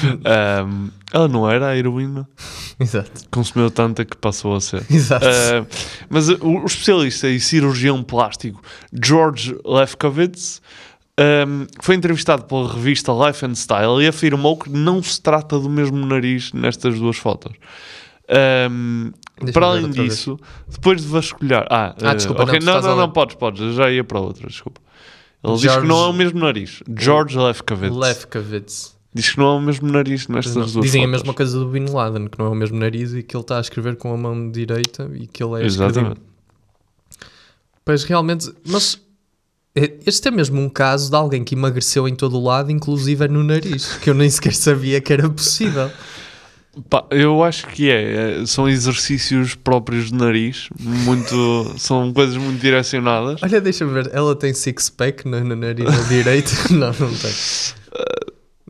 [0.01, 2.27] Um, ela não era a heroína.
[2.79, 3.11] Exato.
[3.29, 4.83] Consumiu tanta que passou a ser.
[4.89, 5.25] Exato.
[5.25, 5.67] Uh,
[6.09, 10.61] mas o, especialista e cirurgião plástico George Lefkowitz
[11.19, 15.69] um, foi entrevistado pela revista Life and Style e afirmou que não se trata do
[15.69, 17.51] mesmo nariz nestas duas fotos.
[18.71, 19.11] Um,
[19.53, 20.13] para além outra vez.
[20.15, 21.65] disso, depois de vasculhar.
[21.69, 24.03] Ah, Ah, uh, desculpa, ok, não, não, não, a não, podes, podes, eu já ia
[24.03, 24.81] para outra, desculpa.
[25.43, 26.83] Ele diz que George- não é o mesmo nariz.
[26.97, 27.95] George Lefkowitz.
[27.95, 28.95] Lefkowitz.
[29.13, 31.21] Diz que não é o mesmo nariz nestas Não, duas Dizem a fotos.
[31.21, 33.57] mesma coisa do Bin Laden, que não é o mesmo nariz e que ele está
[33.57, 35.65] a escrever com a mão direita e que ele é.
[35.65, 36.21] Exatamente.
[37.83, 39.01] Pois realmente, mas
[39.75, 43.25] eh, este é mesmo um caso de alguém que emagreceu em todo o lado, inclusive
[43.25, 45.89] é no nariz, que eu nem sequer sabia que era possível.
[47.09, 53.41] Eu acho que é, é, são exercícios próprios de nariz, muito, são coisas muito direcionadas.
[53.43, 56.51] Olha, deixa-me ver, ela tem six-pack no, no nariz na direita?
[56.71, 57.31] não, não tem.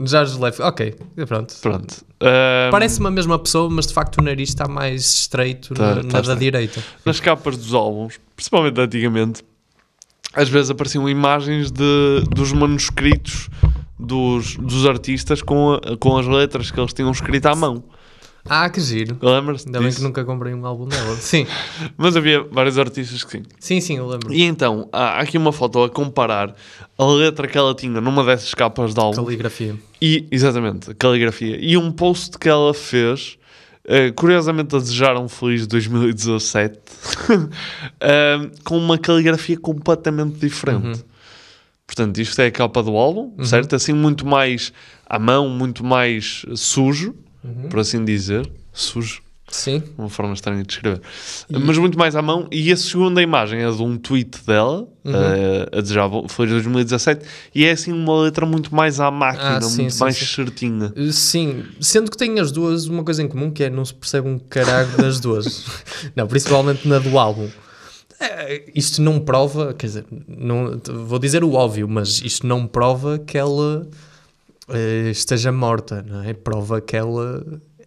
[0.02, 0.96] Jorge Leff, ok,
[1.28, 1.56] pronto.
[1.62, 2.06] Pronto.
[2.22, 6.04] Ahm, Parece-me a mesma pessoa, mas de facto o nariz está mais estreito Tá- na,
[6.06, 6.82] tá da direita.
[7.06, 9.44] Nas capas dos álbuns, principalmente antigamente,
[10.34, 13.50] às vezes apareciam imagens de, dos manuscritos
[14.00, 17.84] dos, dos artistas com, a- com as letras que eles tinham escrito à mão.
[18.50, 19.18] Ah, que giro.
[19.22, 20.00] Lembras-te Ainda bem disso?
[20.00, 21.16] que nunca comprei um álbum dela.
[21.18, 21.46] Sim,
[21.98, 23.44] Mas havia vários artistas que sim.
[23.60, 24.34] sim, sim, eu lembro.
[24.34, 26.56] E então, há aqui uma foto a comparar
[26.98, 29.76] a letra que ela tinha numa dessas capas de álbum Caligrafia.
[30.02, 31.58] E, exatamente, caligrafia.
[31.62, 33.38] E um post que ela fez,
[33.84, 36.80] eh, curiosamente a desejar um feliz 2017,
[38.00, 40.86] eh, com uma caligrafia completamente diferente.
[41.00, 41.04] Uhum.
[41.90, 43.76] Portanto, isto é a capa do álbum, certo?
[43.76, 44.72] Assim, muito mais
[45.08, 47.68] à mão, muito mais sujo, Uhum.
[47.68, 48.48] por assim dizer.
[48.72, 49.24] Sujo.
[49.48, 49.82] Sim.
[49.98, 51.02] Uma forma estranha de escrever.
[51.50, 52.48] Mas muito mais à mão.
[52.52, 55.14] E a segunda imagem é de um tweet dela, Uhum.
[55.16, 57.26] eh, a desejar bom- feliz 2017,
[57.56, 60.26] e é assim uma letra muito mais à máquina, Ah, sim, muito sim, mais sim.
[60.26, 60.94] certinha.
[60.96, 63.96] Uh, Sim, sendo que têm as duas uma coisa em comum, que é não se
[63.96, 65.66] percebe um caralho das duas.
[66.16, 67.50] não, principalmente na do álbum.
[68.20, 73.18] Eh, Isto não prova, quer dizer, não, vou dizer o óbvio, mas isto não prova
[73.20, 73.88] que ela
[74.70, 76.34] eh, esteja morta, não é?
[76.34, 77.44] Prova que ela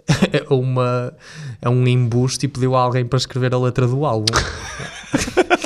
[0.33, 1.13] é, uma,
[1.61, 4.33] é um embuste e pediu a alguém para escrever a letra do álbum.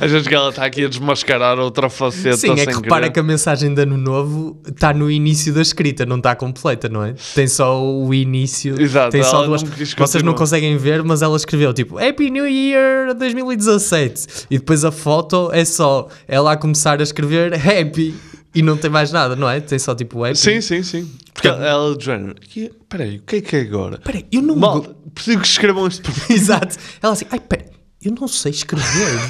[0.00, 3.12] Às vezes que ela está aqui a desmascarar outra faceta Sim, é que repara querer.
[3.12, 7.04] que a mensagem de ano novo está no início da escrita, não está completa, não
[7.04, 7.14] é?
[7.34, 8.80] Tem só o início.
[8.80, 9.62] Exato, tem só duas.
[9.62, 9.70] não
[10.06, 14.92] Vocês não conseguem ver, mas ela escreveu tipo Happy New Year 2017 e depois a
[14.92, 18.14] foto é só ela a começar a escrever Happy
[18.54, 19.60] e não tem mais nada, não é?
[19.60, 20.36] Tem só tipo Happy.
[20.36, 21.10] Sim, sim, sim.
[21.34, 23.98] Porque ela, ela género, "Que- peraí, o que é que é agora?
[23.98, 24.56] Peraí, eu não.
[24.56, 26.20] Malta, preciso que escrevam isto para mim.
[26.30, 26.76] Exato.
[27.02, 27.66] Ela assim, ai, peraí,
[28.04, 29.20] eu não sei escrever.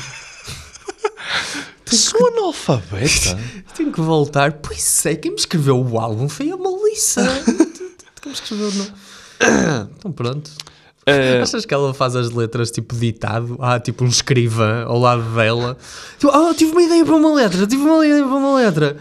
[1.87, 3.39] Sou analfabeta.
[3.77, 4.53] Tenho que voltar.
[4.53, 7.23] Pois é, quem me escreveu o álbum foi a Melissa.
[8.21, 8.87] quem me escreveu não.
[9.99, 10.51] Então pronto.
[11.07, 13.57] Eh, Achas que ela faz as letras tipo ditado?
[13.61, 15.77] Há tipo um escrivã ao lado dela.
[16.19, 18.97] Tipo, oh, tive uma ideia para uma letra, tive uma ideia para uma letra.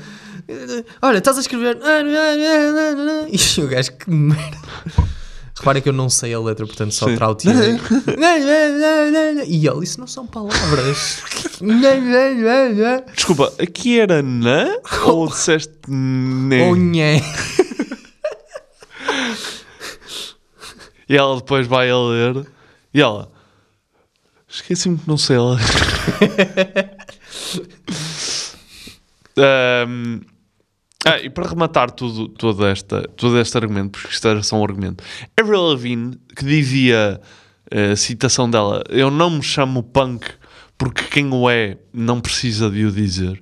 [0.47, 1.77] Eh, Olha, estás a escrever.
[3.29, 4.57] E o gajo, que merda.
[5.59, 7.15] Repara que eu não sei a letra, portanto só Sim.
[7.15, 7.53] trauteei.
[9.47, 11.23] e ele, isso não são palavras.
[13.15, 16.67] Desculpa, aqui era na ou disseste né?
[16.67, 17.21] Ou nhé.
[21.09, 22.45] E ela depois vai a ler
[22.93, 23.31] e ela
[24.47, 25.57] esqueci-me que não sei ler.
[29.39, 30.21] Ahm,
[31.07, 34.63] Ah, e para rematar tudo, toda esta, todo este argumento, porque isto era só um
[34.63, 35.03] argumento,
[35.39, 37.21] Avril Lavigne, que dizia,
[37.71, 40.25] a citação dela, eu não me chamo punk
[40.77, 43.41] porque quem o é não precisa de o dizer,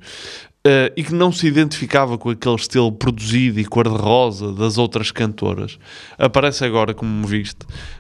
[0.68, 5.78] eh, e que não se identificava com aquele estilo produzido e cor-de-rosa das outras cantoras,
[6.18, 7.60] aparece agora, como viste,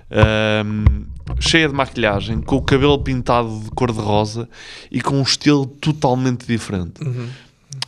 [0.10, 1.06] ehm,
[1.40, 4.50] cheia de maquilhagem, com o cabelo pintado de cor-de-rosa
[4.90, 7.04] e com um estilo totalmente diferente.
[7.04, 7.28] Uhum.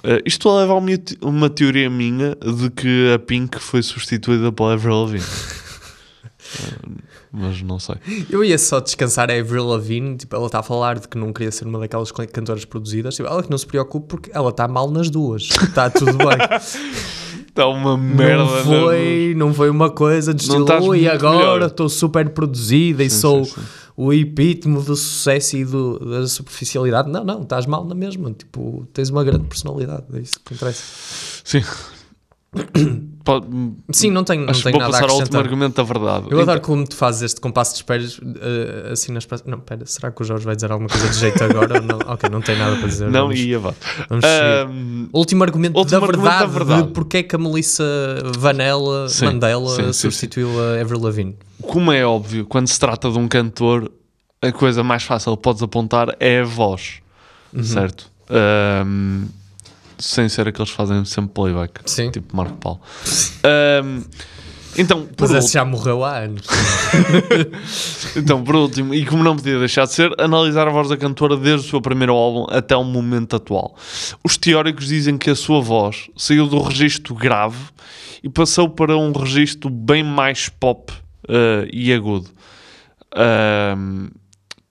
[0.03, 4.51] Uh, isto leva a uma, te- uma teoria minha de que a Pink foi substituída
[4.51, 5.25] pela Avril Lavigne.
[5.25, 6.97] Uh,
[7.31, 7.95] mas não sei.
[8.29, 11.33] Eu ia só descansar a Avril Lavigne, tipo, ela está a falar de que não
[11.33, 14.49] queria ser uma daquelas can- cantoras produzidas, tipo, ela que não se preocupe porque ela
[14.49, 16.37] está mal nas duas, está tudo bem.
[17.47, 18.43] Está uma merda.
[18.45, 22.29] não foi, não foi uma coisa de estilo, estás "Ui, muito agora melhor." estou super
[22.29, 23.61] produzida e Sim, sou sim, sim.
[23.97, 27.09] O epítome do sucesso e do- da superficialidade.
[27.09, 30.83] Não, não, estás mal na mesma, tipo, tens uma grande personalidade, é isso que interessa.
[31.43, 31.63] Sim.
[33.27, 33.45] Pode-
[33.91, 36.27] Sim, não tenho, não Acho tenho vou nada a passar ao último argumento da verdade.
[36.29, 39.51] Eu adoro Então- como tu fazes este compasso de esperas eh, assim nas próximas.
[39.51, 41.81] Não, pera, será que o Jorge vai dizer alguma coisa de jeito agora?
[41.81, 41.99] não?
[42.07, 43.07] Ok, não tem nada para dizer.
[43.11, 43.73] Não, vamos, ia vá.
[44.09, 46.87] Ahm, Último argumento, último da, argumento verdade, da verdade.
[46.87, 47.83] de porque é que a Melissa
[48.37, 51.35] Vanella Sim, Mandela sim, sim, substituiu a Avril Lavigne.
[51.63, 53.91] como é óbvio, quando se trata de um cantor,
[54.41, 56.99] a coisa mais fácil que podes apontar é a voz,
[57.53, 57.61] Uhum.
[57.63, 58.09] certo?
[58.29, 59.25] Ahm,
[59.99, 62.11] sem ser aqueles que fazem sempre playback, Sim.
[62.11, 62.79] tipo Marco Paulo.
[63.43, 64.03] Ahm,
[64.77, 66.45] então, por Mas esse último, já morreu há anos.
[68.15, 71.35] então, por último, e como não podia deixar de ser, analisar a voz da cantora
[71.35, 73.75] desde o seu primeiro álbum até o momento atual.
[74.23, 77.57] Os teóricos dizem que a sua voz saiu do registro grave
[78.21, 80.93] e passou para um registro bem mais pop
[81.27, 82.29] eh, e agudo.
[83.15, 84.09] Ahm,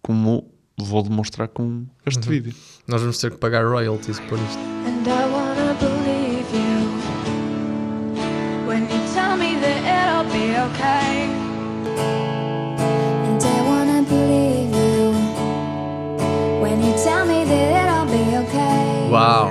[0.02, 0.48] como
[0.78, 2.54] vou demonstrar com este vídeo.
[2.89, 4.59] Nós vamos ter que pagar royalties por isto.
[4.87, 6.87] And I wanna believe you
[8.66, 11.26] when you tell me that it'll be okay.
[13.26, 15.12] And I wanna believe you
[16.62, 19.11] when you tell me that it'll be okay.
[19.11, 19.51] Uau!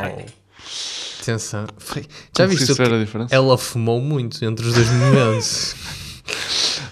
[1.21, 1.67] Atenção.
[2.37, 3.35] Já viste que-?
[3.35, 5.75] Ela fumou muito entre os dois momentos.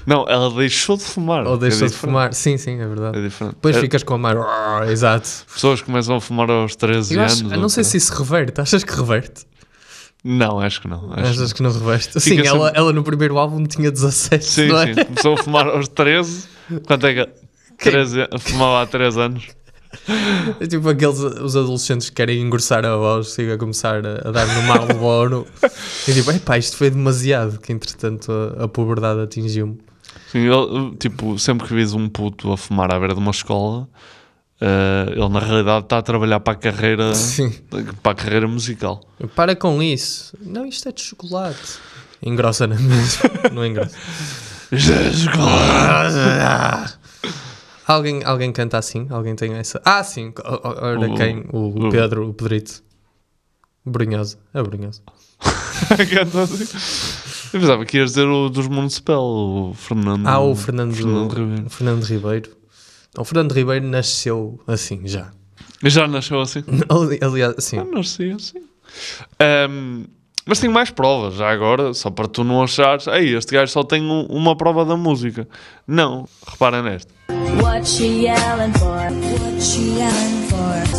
[0.05, 1.45] Não, ela deixou de fumar.
[1.47, 1.99] Ou É deixou de diferente.
[1.99, 2.33] fumar.
[2.33, 3.17] Sim, sim, é verdade.
[3.17, 3.53] É diferente.
[3.55, 4.35] Depois É- ficas com a mar.
[4.89, 5.29] Exato.
[5.53, 7.41] Pessoas começam a fumar aos 13 Eu anos.
[7.41, 8.59] eu não sei se isso reverte.
[8.61, 9.45] Achas que reverte?
[10.23, 11.11] Não, acho que não.
[11.13, 12.19] Acho Achas que não reverte?
[12.19, 14.43] Sim, Fica ela, sempre- ela no primeiro álbum tinha 17.
[14.45, 14.93] Sim, não é?
[14.93, 15.03] sim.
[15.05, 16.45] Começou a fumar aos 13.
[16.87, 17.29] Quanto é que.
[17.77, 19.47] 13, fumava há 3 anos.
[20.59, 24.31] É tipo aqueles os adolescentes que querem engrossar a voz e a começar a, a
[24.31, 25.45] dar no Marlboro.
[26.07, 27.59] e tipo, epá, isto foi demasiado.
[27.59, 29.77] Que entretanto a, a puberdade atingiu-me.
[30.33, 33.87] Ele, tipo, sempre que vis um puto a fumar à beira de uma escola,
[34.59, 37.51] eh, ele na realidade está a trabalhar para a carreira, Sim.
[38.01, 39.01] para a carreira musical.
[39.35, 40.35] Para com isso.
[40.41, 41.77] Não, isto é de chocolate.
[42.21, 43.29] Engrossa na mesma.
[43.53, 43.95] não engrossa.
[44.71, 46.97] Isto é de chocolate.
[47.85, 49.07] Alguém, alguém canta assim?
[49.09, 49.81] Alguém tem essa?
[49.83, 50.33] Ah, sim.
[50.43, 51.45] O- o- Ora, O- quem?
[51.51, 52.81] O- Pedro, o Pedrito.
[53.85, 54.37] Brunhosa.
[54.53, 55.01] É Brunhosa.
[56.09, 56.65] Canta assim.
[57.53, 60.25] Eu pensava que ias dizer o dos Municipal, o Fernando.
[60.27, 61.65] Ah, o Fernando, Fernando Ribeiro.
[61.65, 62.49] o Fernando Ribeiro.
[63.17, 65.31] O Fernando Ribeiro nasceu assim, já.
[65.83, 66.63] Já nasceu assim?
[66.89, 67.77] Ali- Aliás, sim.
[67.77, 68.59] Eu nasci assim.
[69.39, 70.05] Ahm,
[70.45, 73.83] mas tenho mais provas, já agora, só para tu não achares, ei, este gajo só
[73.83, 75.47] tem um- uma prova da música.
[75.87, 77.13] Não, repara nesta.
[77.61, 78.97] What she yelling for?
[78.97, 80.42] What she yelling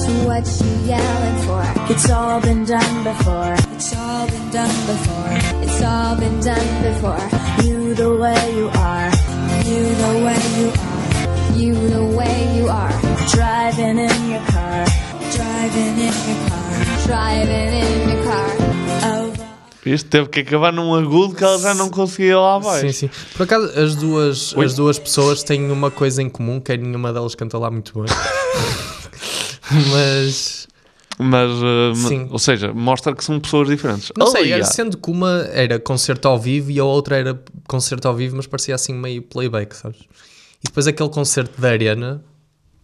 [0.04, 1.64] So what she yelling for?
[1.90, 3.54] It's all been done before.
[3.72, 5.32] It's all been done before.
[5.64, 7.24] It's all been done before.
[7.64, 9.10] You the way you are.
[9.64, 11.56] You the way you are.
[11.56, 12.92] You the way you are.
[13.32, 14.84] Driving in your car.
[15.32, 16.74] Driving in your car.
[17.06, 18.50] Driving in your car.
[19.08, 19.46] Over.
[19.86, 22.92] Isto teve que acabar num agudo que ela já não conseguia lá abaixo.
[22.92, 23.10] Sim, sim.
[23.34, 24.66] Por acaso, as duas, Oi?
[24.66, 27.94] as duas pessoas têm uma coisa em comum, que é nenhuma delas canta lá muito
[27.94, 28.04] bem.
[29.90, 30.66] Mas,
[31.18, 32.28] Mas, uh, ma- Sim.
[32.30, 34.10] ou seja, mostra que são pessoas diferentes.
[34.16, 38.08] não sei, era, sendo que uma era concerto ao vivo e a outra era concerto
[38.08, 40.00] ao vivo, mas parecia assim meio playback, sabes?
[40.62, 42.24] E depois aquele concerto da Arena,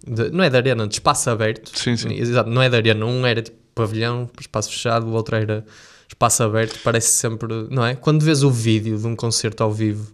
[0.06, 1.76] de- não é da Arena, de espaço aberto.
[1.76, 2.12] Sim, sim.
[2.12, 5.64] Exato, não é da Arena, um era tipo pavilhão, espaço fechado, o outro era
[6.08, 7.94] espaço aberto, parece sempre, não é?
[7.94, 10.12] Quando vês o vídeo de um concerto ao vivo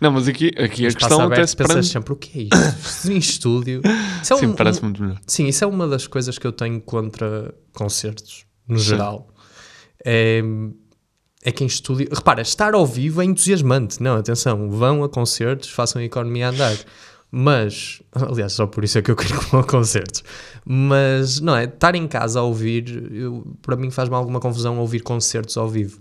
[0.00, 1.86] Não, mas aqui, aqui a espaço questão até aberto, se pensas prende...
[1.88, 3.10] sempre o que é isto?
[3.12, 3.82] em estúdio.
[4.22, 5.18] Isso é Sim, um- parece um- muito melhor.
[5.26, 8.84] Sim, isso é uma das coisas que eu tenho contra concertos, no Sim.
[8.86, 9.28] geral.
[10.04, 10.42] É,
[11.44, 12.08] é que em estúdio.
[12.12, 14.02] Repara, estar ao vivo é entusiasmante.
[14.02, 16.76] Não, atenção, vão a concertos, façam a economia andar.
[17.30, 20.22] Mas, aliás, só por isso é que eu queria com concertos.
[20.64, 21.64] Mas, não é?
[21.64, 26.00] Estar em casa a ouvir, eu- para mim faz-me alguma confusão ouvir concertos ao vivo.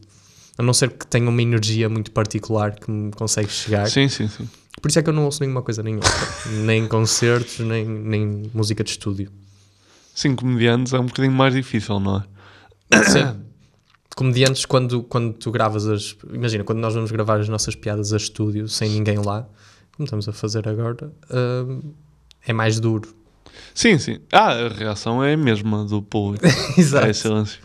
[0.58, 3.88] A não ser que tenha uma energia muito particular que me consegue chegar.
[3.89, 4.47] Sim, sim, sim.
[4.82, 6.03] Por isso é que eu não ouço nenhuma coisa nenhuma.
[6.66, 9.32] nem concertos, nem, nem música de estúdio.
[10.14, 12.24] Sim, comediantes é um bocadinho mais difícil, não
[12.91, 13.03] é?
[13.03, 13.41] Sim.
[14.16, 16.16] Comediantes, quando, quando tu gravas as.
[16.32, 19.45] Imagina, quando nós vamos gravar as nossas piadas a estúdio, sem ninguém lá,
[19.91, 21.82] como estamos a fazer agora, hum,
[22.45, 23.14] é mais duro.
[23.74, 24.20] Sim, sim.
[24.32, 26.45] Ah, a reação é a mesma do público.
[26.78, 27.08] Exato.
[27.08, 27.60] É silêncio.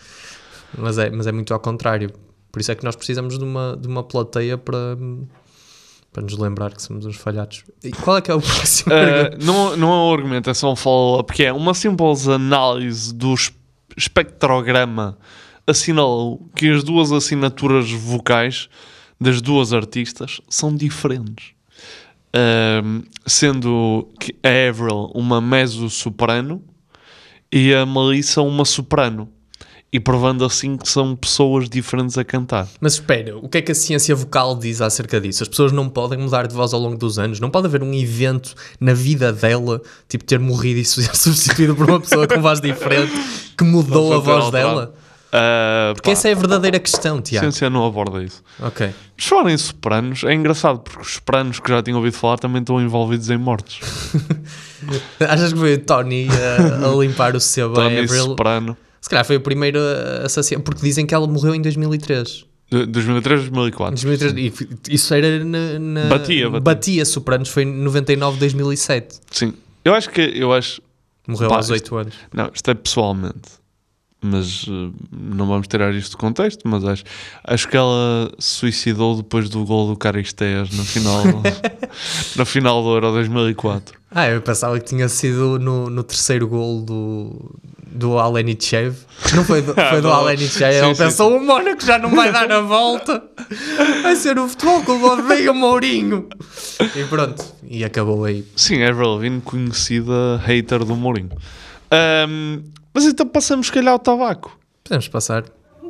[0.76, 2.12] Mas é, mas é muito ao contrário.
[2.52, 4.96] Por isso é que nós precisamos de uma, de uma plateia para,
[6.12, 7.64] para nos lembrar que somos uns falhados.
[7.82, 8.92] E qual é que é o próximo?
[8.92, 13.14] Uh, não, não é um argumento, é só um follow-up, que é uma simples análise
[13.14, 13.52] do es-
[13.96, 15.16] espectrograma
[15.66, 18.68] assinalou que as duas assinaturas vocais
[19.20, 21.52] das duas artistas são diferentes.
[22.34, 26.62] Um, sendo que a Avril uma mezzo-soprano
[27.52, 29.28] e a Melissa uma soprano.
[29.92, 32.68] E provando assim que são pessoas diferentes a cantar.
[32.80, 35.42] Mas espera, o que é que a ciência vocal diz acerca disso?
[35.42, 37.40] As pessoas não podem mudar de voz ao longo dos anos?
[37.40, 41.90] Não pode haver um evento na vida dela, tipo ter morrido e ser substituído por
[41.90, 43.12] uma pessoa com voz diferente
[43.58, 44.94] que mudou a voz dela?
[45.30, 47.44] Uh, Porque essa é a verdadeira questão, A Tiago.
[47.44, 48.42] ciência não aborda isso.
[48.60, 48.90] Ok.
[49.16, 52.80] Falarem em sopranos é engraçado porque os sopranos que já tinham ouvido falar também estão
[52.80, 53.80] envolvidos em mortes.
[55.20, 58.08] Achas que foi o Tony a, a limpar o a Tony?
[58.08, 58.76] Soprano.
[59.00, 59.78] Se calhar foi o primeiro
[60.24, 62.44] assassino, porque dizem que ela morreu em 2003.
[62.70, 63.94] De 2003 2004.
[64.06, 64.34] 2003
[64.88, 66.60] e isso era na, na- Batia, batia.
[66.60, 69.18] batia Sopranos, foi em 99, 2007.
[69.30, 69.54] Sim.
[69.84, 70.20] Eu acho que.
[70.20, 70.80] Eu acho,
[71.26, 72.14] Morreu Pá, aos isto- 8 anos.
[72.32, 73.58] Não, isto é pessoalmente.
[74.22, 76.68] Mas eh, não vamos tirar isto de contexto.
[76.68, 77.02] Mas acho,
[77.42, 81.24] acho que ela se suicidou depois do gol do Caristeias no final,
[82.36, 83.98] no final do Euro 2004.
[84.10, 87.50] Ah, eu pensava que tinha sido no, no terceiro gol do,
[87.90, 88.94] do Alenichev.
[89.34, 90.10] Não foi do, foi do.
[90.10, 90.72] Alenichev.
[90.72, 93.22] Ele sim, pensou: o Mónaco já não vai dar a volta.
[94.02, 96.28] Vai ser o futebol que odeia o Mourinho.
[96.96, 98.44] E pronto, e acabou aí.
[98.56, 101.30] Sim, Avril Lavigne, conhecida hater do Mourinho.
[101.90, 102.62] Ahm,
[102.94, 104.56] mas então passamos, se calhar, ao tabaco.
[104.84, 105.44] Podemos passar.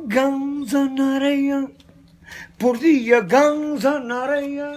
[0.07, 1.67] Ganza na areia,
[2.57, 4.73] por dia ganza na areia.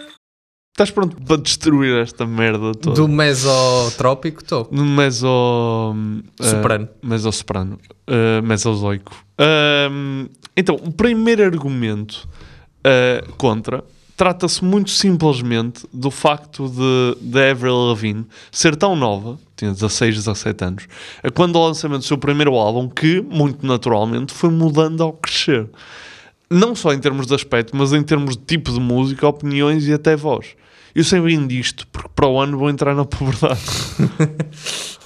[0.74, 2.96] Estás pronto para destruir esta merda toda?
[2.96, 4.66] Do mesotrópico, estou.
[4.72, 5.94] No meso...
[6.40, 6.88] Soprano.
[7.00, 7.78] Uh, mesosoprano.
[8.10, 9.12] Uh, mesozoico.
[9.38, 12.28] Ahm, então, o primeiro argumento
[12.80, 13.84] uh, contra
[14.16, 20.64] trata-se muito simplesmente do facto de, de Avril Lavigne ser tão nova, tinha 16, 17
[20.64, 20.88] anos,
[21.34, 25.68] quando o lançamento do seu primeiro álbum, que, muito naturalmente, foi mudando ao crescer.
[26.50, 29.92] Não só em termos de aspecto, mas em termos de tipo de música, opiniões e
[29.92, 30.56] até voz.
[30.94, 33.60] Eu sei bem disto, porque para o ano vou entrar na puberdade.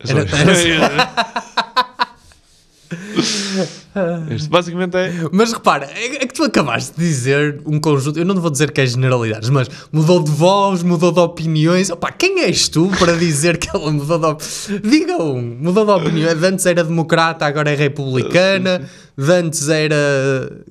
[0.00, 0.24] Era-
[4.30, 5.12] Isto basicamente é.
[5.32, 8.70] Mas repara, é é que tu acabaste de dizer um conjunto, eu não vou dizer
[8.70, 11.90] que é generalidades, mas mudou de voz, mudou de opiniões.
[11.90, 14.82] Opa, quem és tu para dizer que ela mudou de opiniões?
[14.82, 16.34] Diga um, mudou de opinião.
[16.34, 18.88] De antes era democrata, agora é republicana.
[19.18, 19.96] Antes era.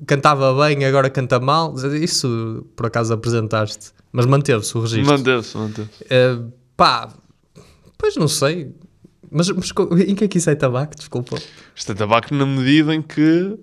[0.06, 1.74] cantava bem, agora canta mal.
[1.94, 3.92] Isso por acaso apresentaste.
[4.12, 5.06] Mas manteve-se o registro.
[5.06, 6.04] Manteve-se, manteve-se.
[6.10, 6.38] Eh,
[6.76, 7.08] pá,
[7.96, 8.72] pois não sei.
[9.30, 9.70] Mas, mas
[10.06, 10.94] em que é que isso é tabaco?
[10.96, 11.38] Desculpa.
[11.74, 13.56] Isto é tabaco na medida em que.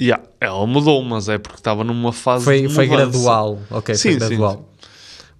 [0.00, 2.44] Yeah, ela mudou, mas é porque estava numa fase.
[2.44, 3.60] Foi, de foi gradual.
[3.70, 4.72] Ok, sim, foi gradual.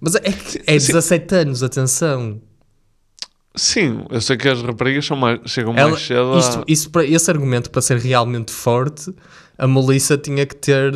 [0.01, 2.41] Mas é que é 17 anos, atenção.
[3.55, 6.33] Sim, eu sei que as raparigas são mais, chegam Ela- mais cedo.
[6.33, 9.13] a- isto, isso para, esse argumento para ser realmente forte,
[9.57, 10.93] a Melissa tinha que ter,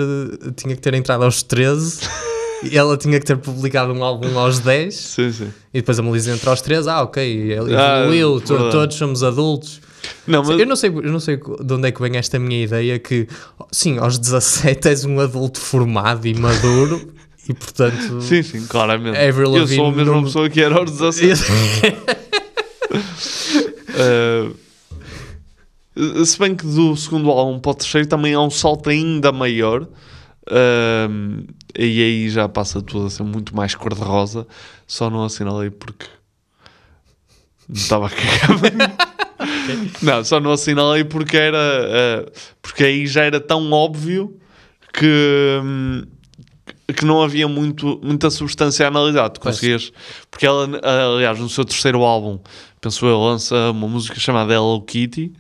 [0.56, 2.02] tinha que ter entrado aos 13
[2.72, 5.48] e ela tinha que ter publicado um álbum aos 10 Sim, sim.
[5.74, 6.90] e depois a Melissa entrou aos 13.
[6.90, 8.72] Ah, ok, ele Ah, evoluiu, verdade.
[8.72, 9.82] todos somos adultos.
[10.28, 12.64] Não, mas- eu, não sei, eu não sei de onde é que vem esta minha
[12.64, 13.28] ideia que,
[13.72, 17.10] sim, aos 17 és um adulto formado e maduro
[17.48, 18.22] e portanto.
[18.22, 19.18] Sim, sim, claramente.
[19.18, 21.42] Avril eu sou a mesma não- pessoa que era aos 17.
[23.94, 24.56] Uh,
[26.26, 29.88] se bem que do segundo álbum para o terceiro também há um salto ainda maior.
[30.52, 31.46] Um,
[31.78, 34.46] e aí já passa tudo a ser muito mais cor-de-rosa.
[34.86, 36.06] Só não assinalei porque
[37.68, 39.14] não estava a cagar.
[40.02, 42.32] Não, só não assinalei porque era uh,
[42.62, 44.40] porque aí já era tão óbvio
[44.94, 46.04] que, hum,
[46.96, 49.30] que não havia muito, muita substância a analisar.
[49.30, 49.92] Tu conseguias,
[50.30, 50.70] porque ela,
[51.16, 52.40] aliás, no seu terceiro álbum,
[52.80, 55.34] penso eu, lança uma música chamada Hello Kitty,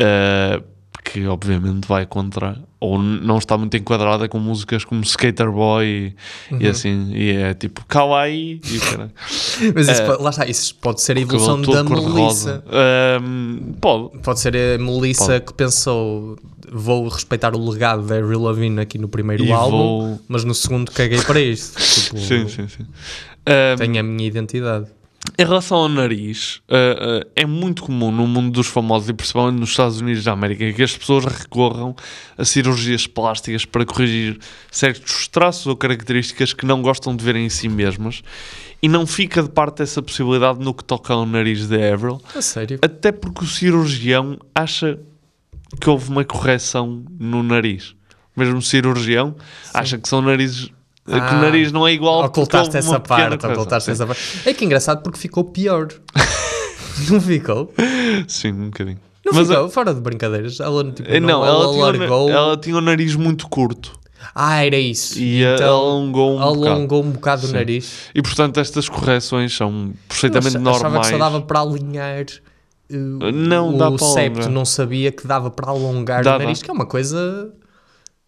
[0.00, 0.64] uh,
[1.12, 6.14] que obviamente vai contra, ou não está muito enquadrada com músicas como Skater Boy e,
[6.50, 6.70] e Uhum.
[6.70, 8.78] assim, e é tipo Kawaii e.
[9.74, 11.82] Mas isso, pode- lá está, isso pode ser a evolução da.
[11.84, 12.62] Melissa.
[12.68, 14.18] Ahm, pode.
[14.22, 15.44] Pode ser a Melissa Pode.
[15.46, 16.36] que pensou
[16.70, 20.54] vou respeitar o legado da Avril Lavigne aqui no primeiro E álbum, vou- mas no
[20.54, 21.78] segundo caguei para isto.
[21.80, 22.84] Tipo, Sim, sim, sim.
[23.46, 24.86] Ahm, Tenho a minha identidade.
[25.36, 29.58] Em relação ao nariz, uh, uh, é muito comum no mundo dos famosos e principalmente
[29.58, 31.94] nos Estados Unidos da América que as pessoas recorram
[32.36, 34.38] a cirurgias plásticas para corrigir
[34.70, 38.22] certos traços ou características que não gostam de ver em si mesmas
[38.80, 42.20] e não fica de parte essa possibilidade no que toca ao nariz de Avril.
[42.34, 42.78] A sério?
[42.80, 44.98] Até porque o cirurgião acha
[45.80, 47.94] que houve uma correção no nariz.
[48.36, 49.34] Mesmo o cirurgião
[49.74, 50.70] acha que são narizes.
[51.14, 54.20] Que o Ah, nariz não é igual Ocultaste essa parte, ocultaste essa parte.
[54.46, 55.88] É que engraçado porque ficou pior.
[57.10, 57.72] não ficou?
[58.26, 58.98] Sim, um bocadinho.
[59.24, 60.58] Não Mas ficou, fora de brincadeiras.
[60.60, 62.30] Ela, tipo, Eh, Não, ela, tinha, o na- alargou.
[62.30, 63.92] ela tinha o nariz muito curto.
[64.34, 65.18] Ah, era isso.
[65.18, 66.66] E a- Então, alongou um bocado.
[66.68, 67.92] alongou um bocado o nariz.
[68.14, 71.06] E portanto estas correções são perfeitamente Eu achava normais.
[71.06, 72.24] que só dava para alinhar.
[72.90, 72.96] eh,
[73.32, 74.50] Não o dá para septo alongar.
[74.50, 76.64] não sabia que dava para alongar Dá, o nariz, dá.
[76.64, 77.52] que é uma coisa.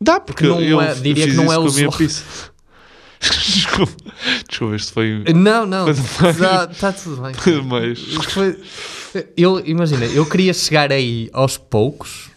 [0.03, 1.93] Dá, porque não eu é- diria que não é a usual.
[3.47, 3.93] desculpa,
[4.49, 5.25] desculpa, isto foi...
[5.35, 7.35] Não, não, está tá tudo bem.
[7.35, 8.57] Foi-
[9.37, 12.31] eu, imagina, eu queria chegar aí aos poucos.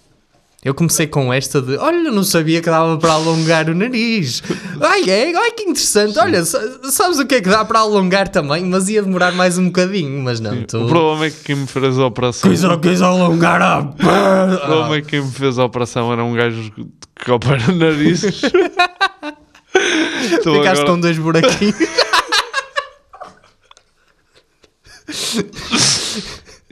[0.64, 4.42] Eu comecei com esta de olha, não sabia que dava para alongar o nariz.
[4.82, 6.18] Ai, é, ai que interessante.
[6.18, 8.64] Olha, sa- sabes o que é que dá para alongar também?
[8.64, 10.64] Mas ia demorar mais um bocadinho, mas não.
[10.64, 10.78] Tu...
[10.82, 12.50] O problema é que quem me fez a operação...
[12.50, 16.34] Quis, quis alongar a O problema é que quem me fez a operação era um
[16.34, 16.72] gajo
[17.14, 18.42] que opera narizes.
[20.34, 21.76] Então Ficaste agora- com dois buraquinhos.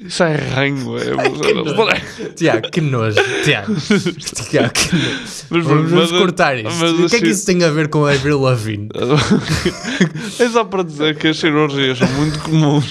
[0.04, 2.30] Isso é ranho, é.
[2.36, 3.18] Tiago, que nojo.
[3.44, 3.76] Tiago,
[4.50, 5.22] Tiago, que nojo.
[5.52, 6.72] Mas, vamos mas- cortar isto.
[6.80, 8.90] mas o que é que isso tem a ver com a Avril Lavigne?
[10.40, 12.86] É só para dizer que as cirurgias são muito comuns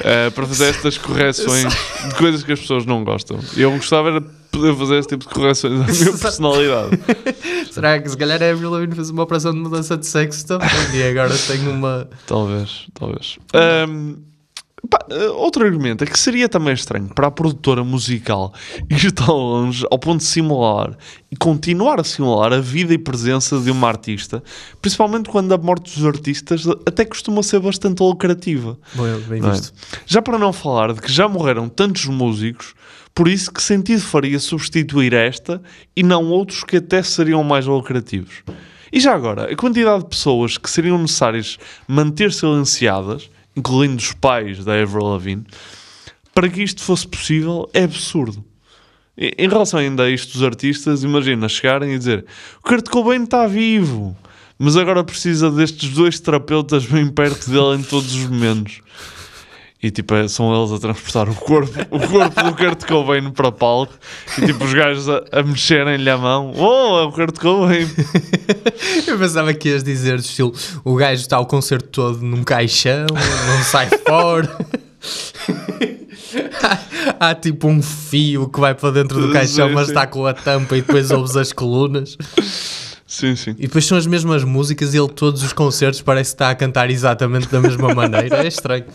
[0.00, 1.66] eh, para fazer estas correções
[2.08, 3.40] de coisas que as pessoas não gostam.
[3.56, 4.22] Eu gostava era
[4.54, 6.98] poder fazer esse tipo de correções à minha personalidade.
[7.70, 10.68] Será que se calhar a Avril Lavigne fez uma operação de mudança de sexo também
[10.94, 12.08] e agora tem uma...
[12.26, 13.38] Talvez, talvez.
[13.52, 14.16] Ahm,
[14.88, 18.52] pá, eh, outro argumento é que seria também estranho para a produtora musical
[18.88, 20.96] ir tão longe ao ponto de simular
[21.30, 24.42] e continuar a simular a vida e presença de uma artista,
[24.80, 28.78] principalmente quando a morte dos artistas até costuma ser bastante lucrativa.
[28.94, 29.52] Bem, bem é?
[29.52, 29.72] visto.
[30.06, 32.74] Já para não falar de que já morreram tantos músicos,
[33.14, 35.62] por isso que sentido faria substituir esta
[35.94, 38.42] e não outros que até seriam mais lucrativos.
[38.92, 44.64] E já agora, a quantidade de pessoas que seriam necessárias manter silenciadas, incluindo os pais
[44.64, 45.44] da Avril Lavigne,
[46.34, 48.44] para que isto fosse possível é absurdo.
[49.16, 52.24] Em relação ainda a isto dos artistas, imagina chegarem e dizer
[52.58, 54.16] o Kurt Cobain está vivo,
[54.58, 58.80] mas agora precisa destes dois terapeutas bem perto dele em todos os momentos.
[59.84, 63.52] E tipo, é- são eles a transportar o corpo, o corpo do Kurt Cobain para
[63.52, 63.92] palco
[64.38, 66.54] e tipo os gajos a, a mexerem-lhe a mão.
[66.56, 67.86] Oh, é o Kurt Cobain.
[69.06, 73.04] Eu pensava que ias dizer do estilo, o gajo está o concerto todo num caixão,
[73.12, 74.56] não sai fora.
[77.20, 79.92] há, há tipo um fio que vai para dentro do caixão, Sim, mas sim.
[79.92, 82.16] está com a tampa e depois ouves as colunas.
[83.06, 83.50] Sim, sim.
[83.58, 86.54] E depois são as mesmas músicas e ele todos os concertos parece que está a
[86.54, 88.36] cantar exatamente da mesma maneira.
[88.42, 88.86] É estranho.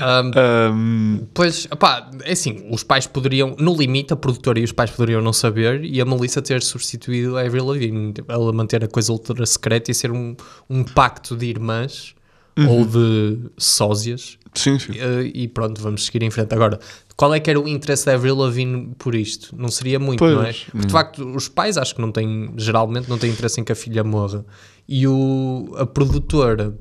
[0.00, 4.90] Ahm, Pois, opá, é assim, os pais poderiam, no limite, a produtora e os pais
[4.90, 9.12] poderiam não saber e a Melissa ter substituído a Avril Lavigne, ela manter a coisa
[9.12, 10.34] ultra secreta e ser um,
[10.68, 12.14] um pacto de irmãs
[12.56, 12.68] Uhum.
[12.70, 14.36] ou de sósias.
[14.52, 14.90] Sim, sim.
[14.92, 16.52] E, e pronto, vamos seguir em frente.
[16.52, 16.80] Agora,
[17.18, 19.52] qual é que era o interesse da Avril Lavigne por isto?
[19.58, 20.52] Não seria muito, Pois, não é?
[20.52, 20.80] Porque hum.
[20.82, 23.74] de facto, os pais acho que não têm, geralmente, não têm interesse em que a
[23.74, 24.46] filha morra.
[24.88, 26.78] E o, a produtora,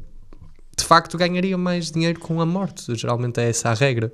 [0.78, 2.94] de facto, ganharia mais dinheiro com a morte.
[2.94, 4.14] Geralmente é essa a regra.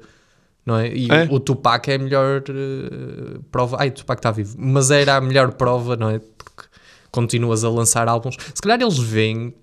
[0.66, 0.96] Não é?
[0.96, 1.28] E É.
[1.30, 3.76] o Tupac é a melhor eh, prova.
[3.82, 4.56] Ai, o Tupac está vivo.
[4.58, 6.20] Mas era a melhor prova, não é?
[6.20, 6.70] Porque
[7.12, 8.38] continuas a lançar álbuns.
[8.56, 9.54] Se calhar eles veem,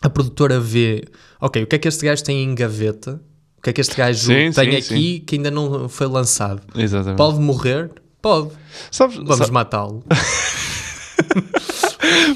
[0.00, 1.04] a produtora vê,
[1.38, 3.20] ok, o que é que este gajo tem em gaveta?
[3.60, 6.62] O que é que este gajo Sim, tem sim, aqui que ainda não foi lançado?
[6.74, 7.18] Exatamente.
[7.18, 7.90] Pode morrer?
[8.22, 8.48] Pode.
[8.90, 10.02] Sabes, Vamos sabe- matá-lo.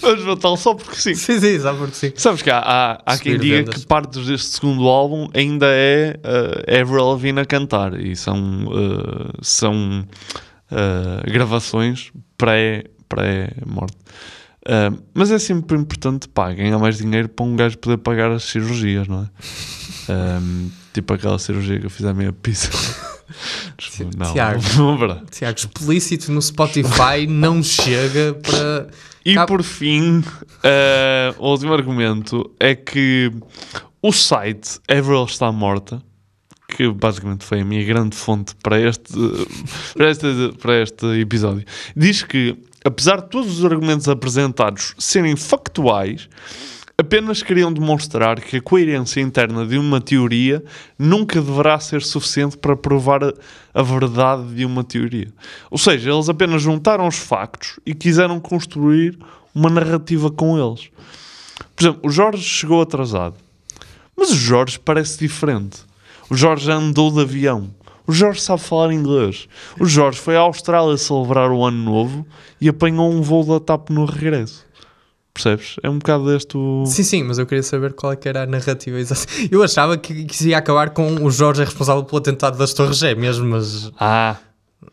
[0.02, 1.14] Vamos matá-lo só porque sim.
[1.14, 2.12] Sim, sim, só porque sim.
[2.16, 3.74] Sabes que há, há, há quem diga vendas.
[3.76, 9.32] que partes deste segundo álbum ainda é uh, Avril Lavigne a cantar e são, uh,
[9.42, 10.06] são
[10.70, 13.96] uh, gravações pré- pré-morte.
[14.66, 18.44] Uh, mas é sempre importante pá, ganhar mais dinheiro para um gajo poder pagar as
[18.44, 19.22] cirurgias, não
[20.08, 20.12] é?
[20.12, 22.70] Um, tipo aquela cirurgia que eu fiz à minha pizza.
[24.16, 25.22] Não, Tiago, não, verdade.
[25.30, 28.86] Tiago, explícito no Spotify não chega para.
[29.24, 30.22] E Cá- por fim,
[30.62, 33.32] eh, o último argumento é que
[34.02, 36.02] o site Avril está morta,
[36.68, 39.14] que basicamente foi a minha grande fonte para este,
[39.96, 41.64] para este, para este episódio,
[41.96, 46.28] diz que, apesar de todos os argumentos apresentados serem factuais,
[46.96, 50.64] apenas queriam demonstrar que a coerência interna de uma teoria
[50.98, 53.32] nunca deverá ser suficiente para provar a,
[53.72, 55.32] a verdade de uma teoria.
[55.70, 59.18] Ou seja, eles apenas juntaram os factos e quiseram construir
[59.54, 60.90] uma narrativa com eles.
[61.74, 63.36] Por exemplo, o Jorge chegou atrasado,
[64.16, 65.80] mas o Jorge parece diferente.
[66.30, 67.70] O Jorge andou de avião.
[68.06, 69.48] O Jorge sabe falar inglês.
[69.80, 72.26] O Jorge foi à Austrália celebrar o ano novo
[72.60, 74.64] e apanhou um voo da TAP no regresso.
[75.34, 75.76] Percebes?
[75.82, 76.84] É um bocado deste o...
[76.86, 79.26] Sim, sim, mas eu queria saber qual é que era a narrativa exata.
[79.50, 82.72] Eu achava que, que isso ia acabar com o Jorge é responsável pelo atentado das
[82.72, 84.36] Torres Gêmeas, mas Ah,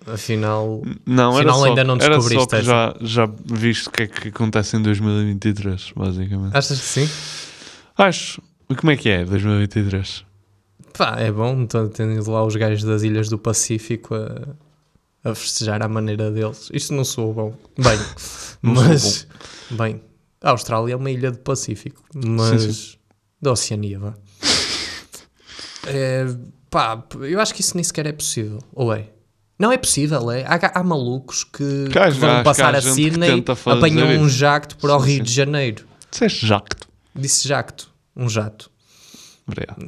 [0.08, 3.92] afinal, não, era afinal só, ainda não era só descobriste que já, já viste o
[3.92, 6.58] que é que acontece em 2023, basicamente.
[6.58, 7.10] Achas que sim?
[7.96, 8.42] Acho.
[8.68, 10.26] E como é que é 2023?
[10.98, 15.84] Pá, é bom, então tendo lá os gajos das Ilhas do Pacífico a, a festejar
[15.84, 16.70] à maneira deles.
[16.74, 17.54] Isto não soou bom.
[17.78, 18.00] Bem,
[18.64, 19.28] Não mas,
[19.72, 20.02] bem,
[20.42, 22.98] a Austrália é uma ilha do Pacífico, mas Sim, sim.
[23.42, 24.14] da Oceania, vá.
[25.88, 26.26] É,
[26.70, 28.60] pá, eu acho que isso nem sequer é possível.
[28.74, 29.08] Ou é?
[29.58, 30.44] Não é possível, é?
[30.44, 34.96] Há, há malucos que, Que que vão passar a Sydney, fazer apanham um jacto para
[34.96, 35.24] o Sim, Rio sim.
[35.24, 35.86] de Janeiro.
[36.10, 36.88] Disseste jacto.
[37.16, 38.70] Disse jacto, um jato.
[39.48, 39.86] Obrigado.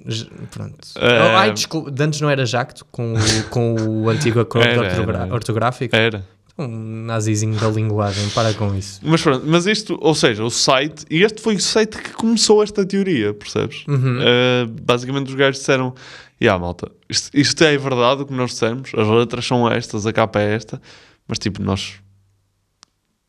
[0.51, 0.77] Pronto.
[0.97, 1.21] É.
[1.23, 4.81] Oh, ai, desculpa, de antes não era jacto com o, com o antigo acordo Era,
[4.89, 5.33] ortogra- era.
[5.33, 5.95] ortográfico?
[5.95, 6.27] Era.
[6.57, 8.99] Um nazizinho da linguagem, para com isso.
[9.03, 12.61] Mas pronto, mas isto, ou seja, o site, e este foi o site que começou
[12.61, 13.83] esta teoria, percebes?
[13.87, 14.19] Uhum.
[14.19, 15.95] Uh, basicamente os gajos disseram:
[16.39, 20.13] Ya malta, isto, isto é verdade o que nós dissemos, as letras são estas, a
[20.13, 20.79] capa é esta,
[21.27, 21.95] mas tipo, nós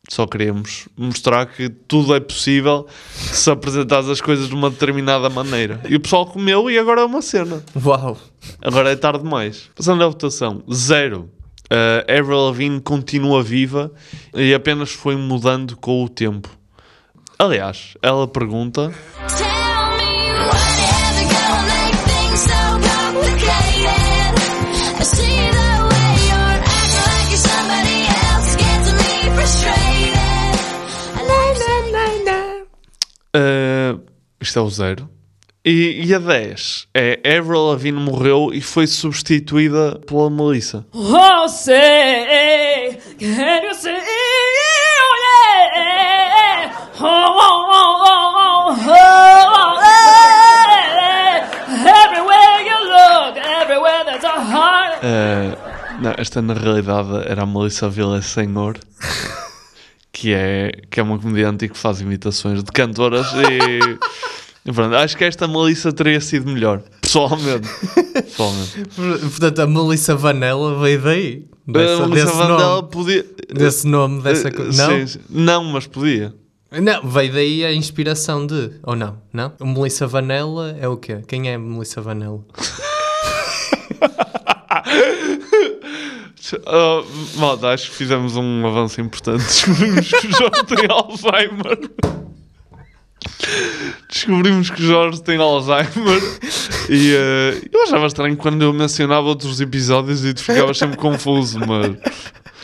[0.09, 5.81] só queremos mostrar que tudo é possível se apresentares as coisas de uma determinada maneira.
[5.89, 7.65] E o pessoal comeu e agora é uma cena.
[7.83, 8.19] Uau!
[8.61, 9.71] Agora é tarde demais.
[9.75, 11.31] Passando à votação, zero.
[11.65, 13.91] Uh, Avril Lavigne continua viva
[14.35, 16.49] e apenas foi mudando com o tempo.
[17.39, 18.93] Aliás, ela pergunta
[33.35, 34.01] uh,
[34.41, 35.11] isto é o zero.
[35.67, 40.85] E, e a 10 é Avril Lavigne morreu e foi substituída pela Melissa.
[40.93, 43.89] Oh, say, can you see?
[43.89, 46.71] Oh, yeah.
[47.01, 51.49] Oh, oh, oh, oh, oh, oh, yeah.
[52.05, 55.03] Everywhere you look, everywhere there's a heart.
[55.03, 55.57] Uh,
[56.03, 58.77] não, esta na realidade era a Melissa Villasenor,
[60.13, 63.99] que é, que é uma comediante e que faz imitações de cantoras e
[64.73, 67.69] pronto, acho que esta Melissa teria sido melhor, pessoalmente.
[68.15, 68.79] pessoalmente.
[69.31, 71.47] Portanto, a Melissa Vanella veio daí.
[71.67, 72.89] Dessa, a Melissa desse Vandela nome.
[72.91, 73.27] podia...
[73.53, 74.89] Desse nome, dessa Uh, coisa.
[74.89, 75.07] Não?
[75.07, 76.35] sim, não, mas podia.
[76.71, 78.73] Não, veio daí a inspiração de.
[78.83, 79.19] Ou não?
[79.33, 79.53] Não?
[79.61, 81.21] O Melissa Vanella é o quê?
[81.29, 82.45] Quem é a Melissa Vanella?
[86.53, 87.05] Uh,
[87.39, 89.45] malta, acho que fizemos um avanço importante.
[89.45, 91.79] Descobrimos que o Jorge tem Alzheimer.
[94.09, 96.23] Descobrimos que o Jorge tem Alzheimer.
[96.89, 101.59] E uh, eu achava estranho quando eu mencionava outros episódios e tu ficavas sempre confuso,
[101.61, 101.97] mas.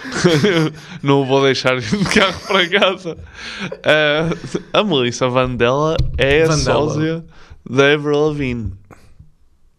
[1.03, 3.17] não o vou deixar ir de carro para casa.
[3.63, 6.63] Uh, a Melissa Vandela é a Vandella.
[6.63, 7.25] sósia
[7.69, 8.73] da Avril Lavigne.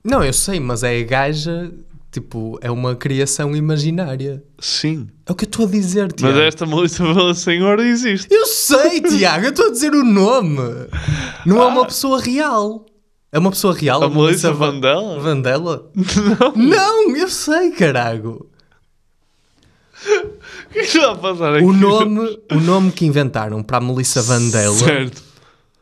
[0.03, 1.71] Não, eu sei, mas é a gaja.
[2.11, 4.43] Tipo, é uma criação imaginária.
[4.59, 5.07] Sim.
[5.25, 6.35] É o que eu estou a dizer, Tiago.
[6.35, 8.27] Mas esta Melissa Villasenhora existe.
[8.29, 10.59] Eu sei, Tiago, eu estou a dizer o nome.
[11.45, 12.85] Não é uma pessoa real.
[13.31, 14.03] É uma pessoa real?
[14.03, 15.19] A Melissa Va- Vandela?
[15.21, 15.89] Vandela?
[15.95, 16.53] Não.
[16.67, 18.45] Não, eu sei, carago.
[20.71, 21.65] O que é que está a passar aqui?
[21.65, 25.21] O nome, o nome que inventaram para a Melissa Vandela Certo.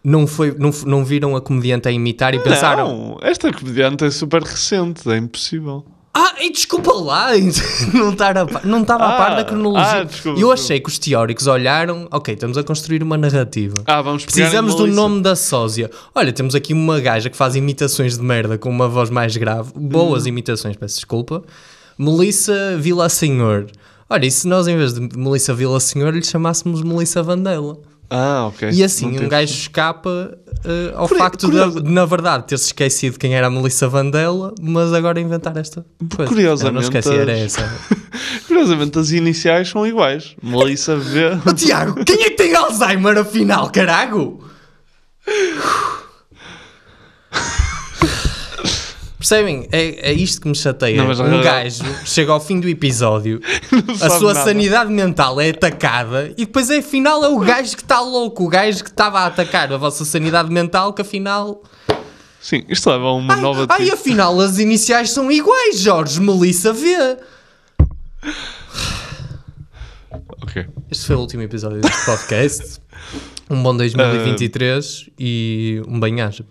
[0.04, 4.10] não, foi, não, não viram a comediante a imitar e pensaram: Não, esta comediante é
[4.12, 5.86] super recente, é impossível.
[6.22, 7.30] Ah, e desculpa lá,
[7.94, 10.02] não estava a, pa- não estava a par Ah, da cronologia.
[10.02, 13.82] ah, desculpa, eu achei que os teóricos olharam, ok, estamos a construir uma narrativa.
[13.86, 15.90] Ah, vamos Precisamos do nome da sósia.
[16.14, 19.72] Olha, temos aqui uma gaja que faz imitações de merda com uma voz mais grave.
[19.76, 20.30] Boas Hum.
[20.30, 21.44] imitações, peço desculpa.
[21.98, 23.68] Melissa Vila Senhor.
[24.10, 27.78] Olha, e se nós em vez de Melissa Vila Senhor lhe chamássemos Melissa Vandela?
[28.10, 28.70] Ah, ok.
[28.72, 30.36] E assim, Não um gajo escapa
[30.66, 34.54] eh, ao Curio- facto de, de, na verdade, ter-se esquecido quem era a Melissa Vandela,
[34.62, 35.86] mas agora inventar esta
[36.16, 36.28] coisa.
[36.32, 37.72] Curiosamente, Não, não esqueci, era as- essa.
[38.48, 40.36] Curiosamente, as iniciais são iguais.
[40.42, 41.40] Melissa V.
[41.46, 44.44] Oh, Tiago, quem é que tem Alzheimer afinal, carago?
[49.30, 49.68] Percebem?
[49.72, 50.98] É, é isto que me chateia.
[50.98, 53.40] Não, mas um gajo chega ao fim do episódio,
[54.02, 54.44] a sua nada.
[54.44, 58.84] sanidade mental é atacada e depois afinal é o gajo que está louco, o gajo
[58.84, 61.62] que estava a atacar a vossa sanidade mental que afinal.
[62.42, 63.68] Sim, isto leva a uma nova.
[63.70, 66.88] Ai, tipo- afinal as iniciais são iguais, Jorge Melissa V.
[70.42, 70.66] Ok.
[70.90, 72.80] Este foi o último episódio deste podcast.
[73.50, 76.44] Um bom 2023 e um bem-aja.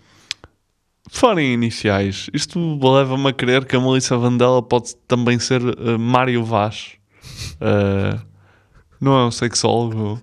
[1.11, 5.97] Fora em iniciais, isto leva-me a crer que a Melissa Vandela pode também ser eh,
[5.99, 6.93] Mário Vaz.
[7.61, 8.19] Eh,
[9.01, 10.21] não é um sexólogo?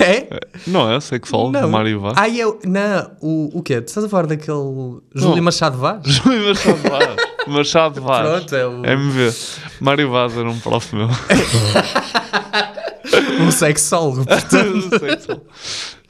[0.00, 0.28] É?
[0.34, 2.14] Eh, Não é um sexólogo, Mário Vaz?
[2.16, 2.58] Ai, eu.
[2.64, 3.80] Não, o, o quê?
[3.80, 5.00] Tu estás a falar daquele.
[5.14, 6.00] Júlio Machado Vaz?
[6.06, 7.16] Júlio Machado Vaz.
[7.48, 8.28] Machado Vaz.
[8.28, 9.34] Pronto, é o- MV.
[9.80, 11.08] Mário Vaz era um prof meu.
[13.40, 14.98] um sexólogo, portanto.
[14.98, 15.46] Sexólogo.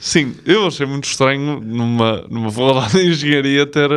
[0.05, 3.89] Sim, eu achei muito estranho numa, numa faculdade de engenharia ter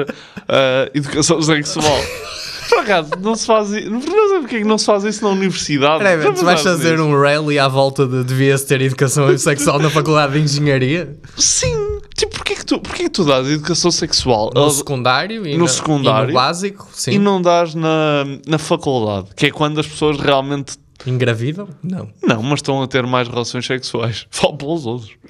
[0.47, 1.83] eh, educação sexual.
[2.69, 3.89] Por acaso, não se faz isso.
[3.89, 6.03] Não sei porque é que não se faz isso na universidade.
[6.03, 7.03] Peraí, tu vais fazer nisso?
[7.03, 11.15] um rally à volta de devia-se ter educação sexual na faculdade de engenharia?
[11.37, 15.63] Sim, tipo, porquê que tu, porquê que tu dás educação sexual No secundário e no
[15.65, 17.11] na- secundário e no básico, sim.
[17.13, 20.75] e não dás na, na faculdade, que é quando as pessoas realmente
[21.05, 21.67] Engravidam?
[21.83, 22.09] Não.
[22.23, 24.25] não, mas estão a ter mais relações sexuais.
[24.31, 25.11] Falo pelos outros.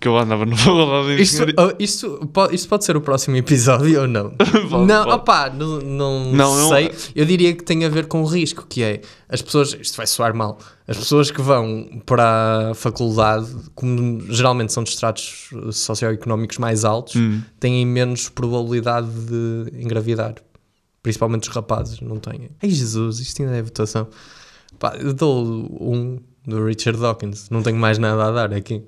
[0.00, 3.36] que eu andava na faculdade de Isto, oh, isto, po- isto pode ser o próximo
[3.36, 4.32] episódio ou não?
[4.84, 5.10] não, pode.
[5.16, 6.90] opá, não, não, Não, sei.
[7.14, 10.06] Eu diria que tem a ver com o risco, que é as pessoas, isto vai
[10.08, 13.46] soar mal, as pessoas que vão para a faculdade,
[13.76, 17.40] como geralmente são de estratos socioeconómicos mais altos, Hum.
[17.60, 20.34] têm menos probabilidade de engravidar.
[21.02, 22.50] Principalmente os rapazes, não têm.
[22.62, 24.06] Ai Jesus, isto ainda é votação.
[24.78, 25.44] Pá, eu dou
[25.80, 28.82] um do Richard Dawkins, não tenho mais nada a dar aqui.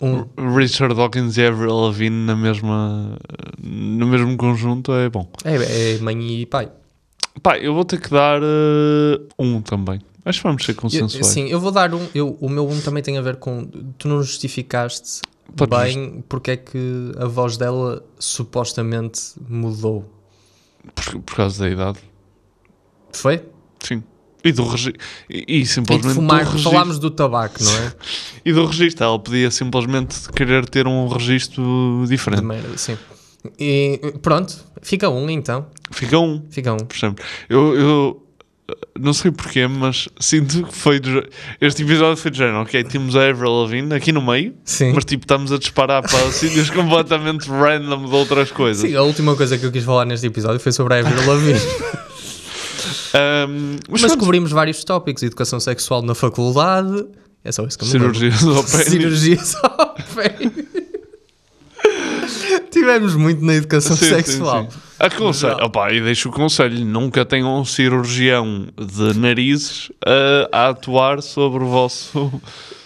[0.00, 3.18] Um, Richard Dawkins e Avril Lavigne na mesma,
[3.62, 5.30] no mesmo conjunto é bom.
[5.44, 6.70] É, é mãe e pai.
[7.42, 10.00] Pá, eu vou ter que dar eh, um também.
[10.24, 11.26] Acho que vamos ser consensuais.
[11.26, 12.06] sim, eu vou dar um.
[12.14, 13.64] Eu, o meu um também tem a ver com.
[13.96, 15.20] Tu não justificaste
[15.54, 20.04] Pode bem porque é que a voz dela supostamente mudou.
[20.94, 21.98] Por, por causa da idade.
[23.12, 23.42] Foi?
[23.80, 24.02] Sim.
[24.44, 25.00] E do registro.
[25.28, 26.14] E, e E simplesmente.
[26.14, 26.70] fumar, do registro.
[26.72, 27.92] falámos do tabaco, não é?
[28.44, 29.04] E do registro.
[29.04, 32.40] Ela podia simplesmente querer ter um registro diferente.
[32.40, 32.96] De merda, sim.
[33.58, 35.66] E pronto, fica um então.
[35.90, 36.44] Fica um.
[36.50, 36.78] Fica um.
[36.78, 38.25] Por exemplo, eu, eu
[38.98, 40.98] não sei porquê, mas sinto que foi.
[40.98, 41.22] do
[41.60, 42.62] este episódio foi de género.
[42.62, 44.92] Ok, temos a Avril Lavigne aqui no meio, Sim.
[44.92, 48.88] mas tipo, estamos a disparar para sítios completamente random de outras coisas.
[48.88, 51.60] Sim, a última coisa que eu quis falar neste episódio foi sobre a Avril Lavigne.
[53.48, 54.18] Um, Mas, pronto.
[54.18, 57.06] cobrimos vários tópicos: educação sexual na faculdade.
[57.42, 57.92] É só isso que eu me.
[57.92, 58.86] Cirurgias ao pênis.
[58.88, 60.52] Cirurgias ao pênis.
[62.70, 64.68] Tivemos muito na educação Sim, sim, sexual.
[64.70, 64.78] sim.
[64.98, 71.22] Aconselho, opá, e deixo o conselho: nunca tenham um cirurgião de narizes a, a atuar
[71.22, 72.32] sobre o vosso.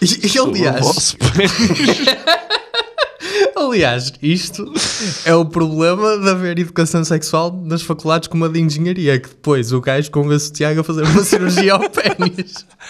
[0.01, 1.17] E, e, sobre o aliás, vosso
[3.55, 4.73] aliás, isto
[5.25, 9.71] é o problema de haver educação sexual nas faculdades como a de engenharia, que depois
[9.71, 12.65] o gajo convence o Tiago a fazer uma cirurgia ao pênis.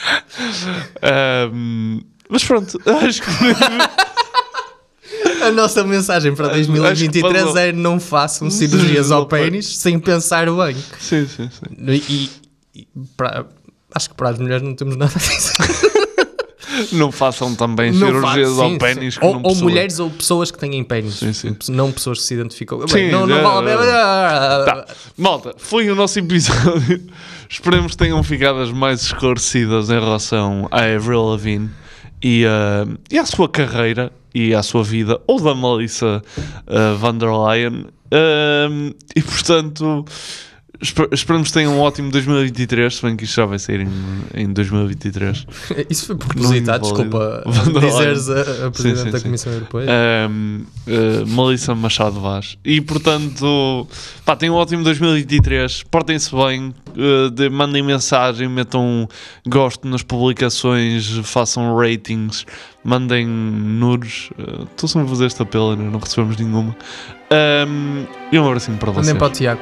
[1.54, 3.28] Um, mas pronto, acho que.
[5.42, 7.58] A nossa mensagem para Acho que 2023 passou.
[7.58, 10.76] é não façam cirurgias ao pênis sem pensar bem.
[11.00, 12.02] Sim, sim, sim.
[12.10, 12.30] E,
[12.76, 12.88] e
[13.18, 13.46] para-
[13.94, 15.92] acho que para as mulheres não temos nada a dizer.
[16.94, 19.20] Não façam também Não cirurgias faz- ao sim, pênis sim.
[19.22, 21.22] ou, ou mulheres ou pessoas que têm pênis.
[21.70, 22.80] Não pessoas que se identificam.
[22.80, 23.86] Bem, Sim, não, não é, vale a pena.
[24.86, 24.86] Tá.
[25.18, 27.02] Malta, foi o nosso episódio.
[27.50, 31.70] Esperemos que tenham ficado as mais esclarecidas em relação a Avril Lavigne
[32.24, 36.22] e, ah, e à sua carreira e à sua vida, ou da Melissa
[36.68, 37.88] ah, van der Leyen.
[38.12, 38.70] Ah,
[39.16, 40.06] e portanto,
[40.82, 43.90] esper- esperamos que tenham um ótimo 2023, se bem que isto já vai sair em,
[44.44, 45.46] em 2023.
[45.90, 47.44] Isso foi propositado, desculpa
[47.80, 49.24] dizeres a, a Sim, Presidente sim, da sim.
[49.26, 49.90] Comissão Europeia.
[50.30, 52.58] Um, uh, Melissa Machado Vaz.
[52.66, 53.88] E portanto,
[54.26, 55.84] pá, tenham um ótimo 2023.
[55.84, 59.08] Portem-se bem, uh, de- mandem mensagem, metam
[59.48, 62.46] gosto nas publicações, façam ratings,
[62.84, 64.30] mandem nudes.
[64.38, 65.90] Uh, Estou sempre a fazer esta apelo, né?
[65.92, 66.76] não recebemos nenhuma.
[67.68, 69.08] Um, e um abracinho para vocês.
[69.08, 69.62] Mandem para o Tiago.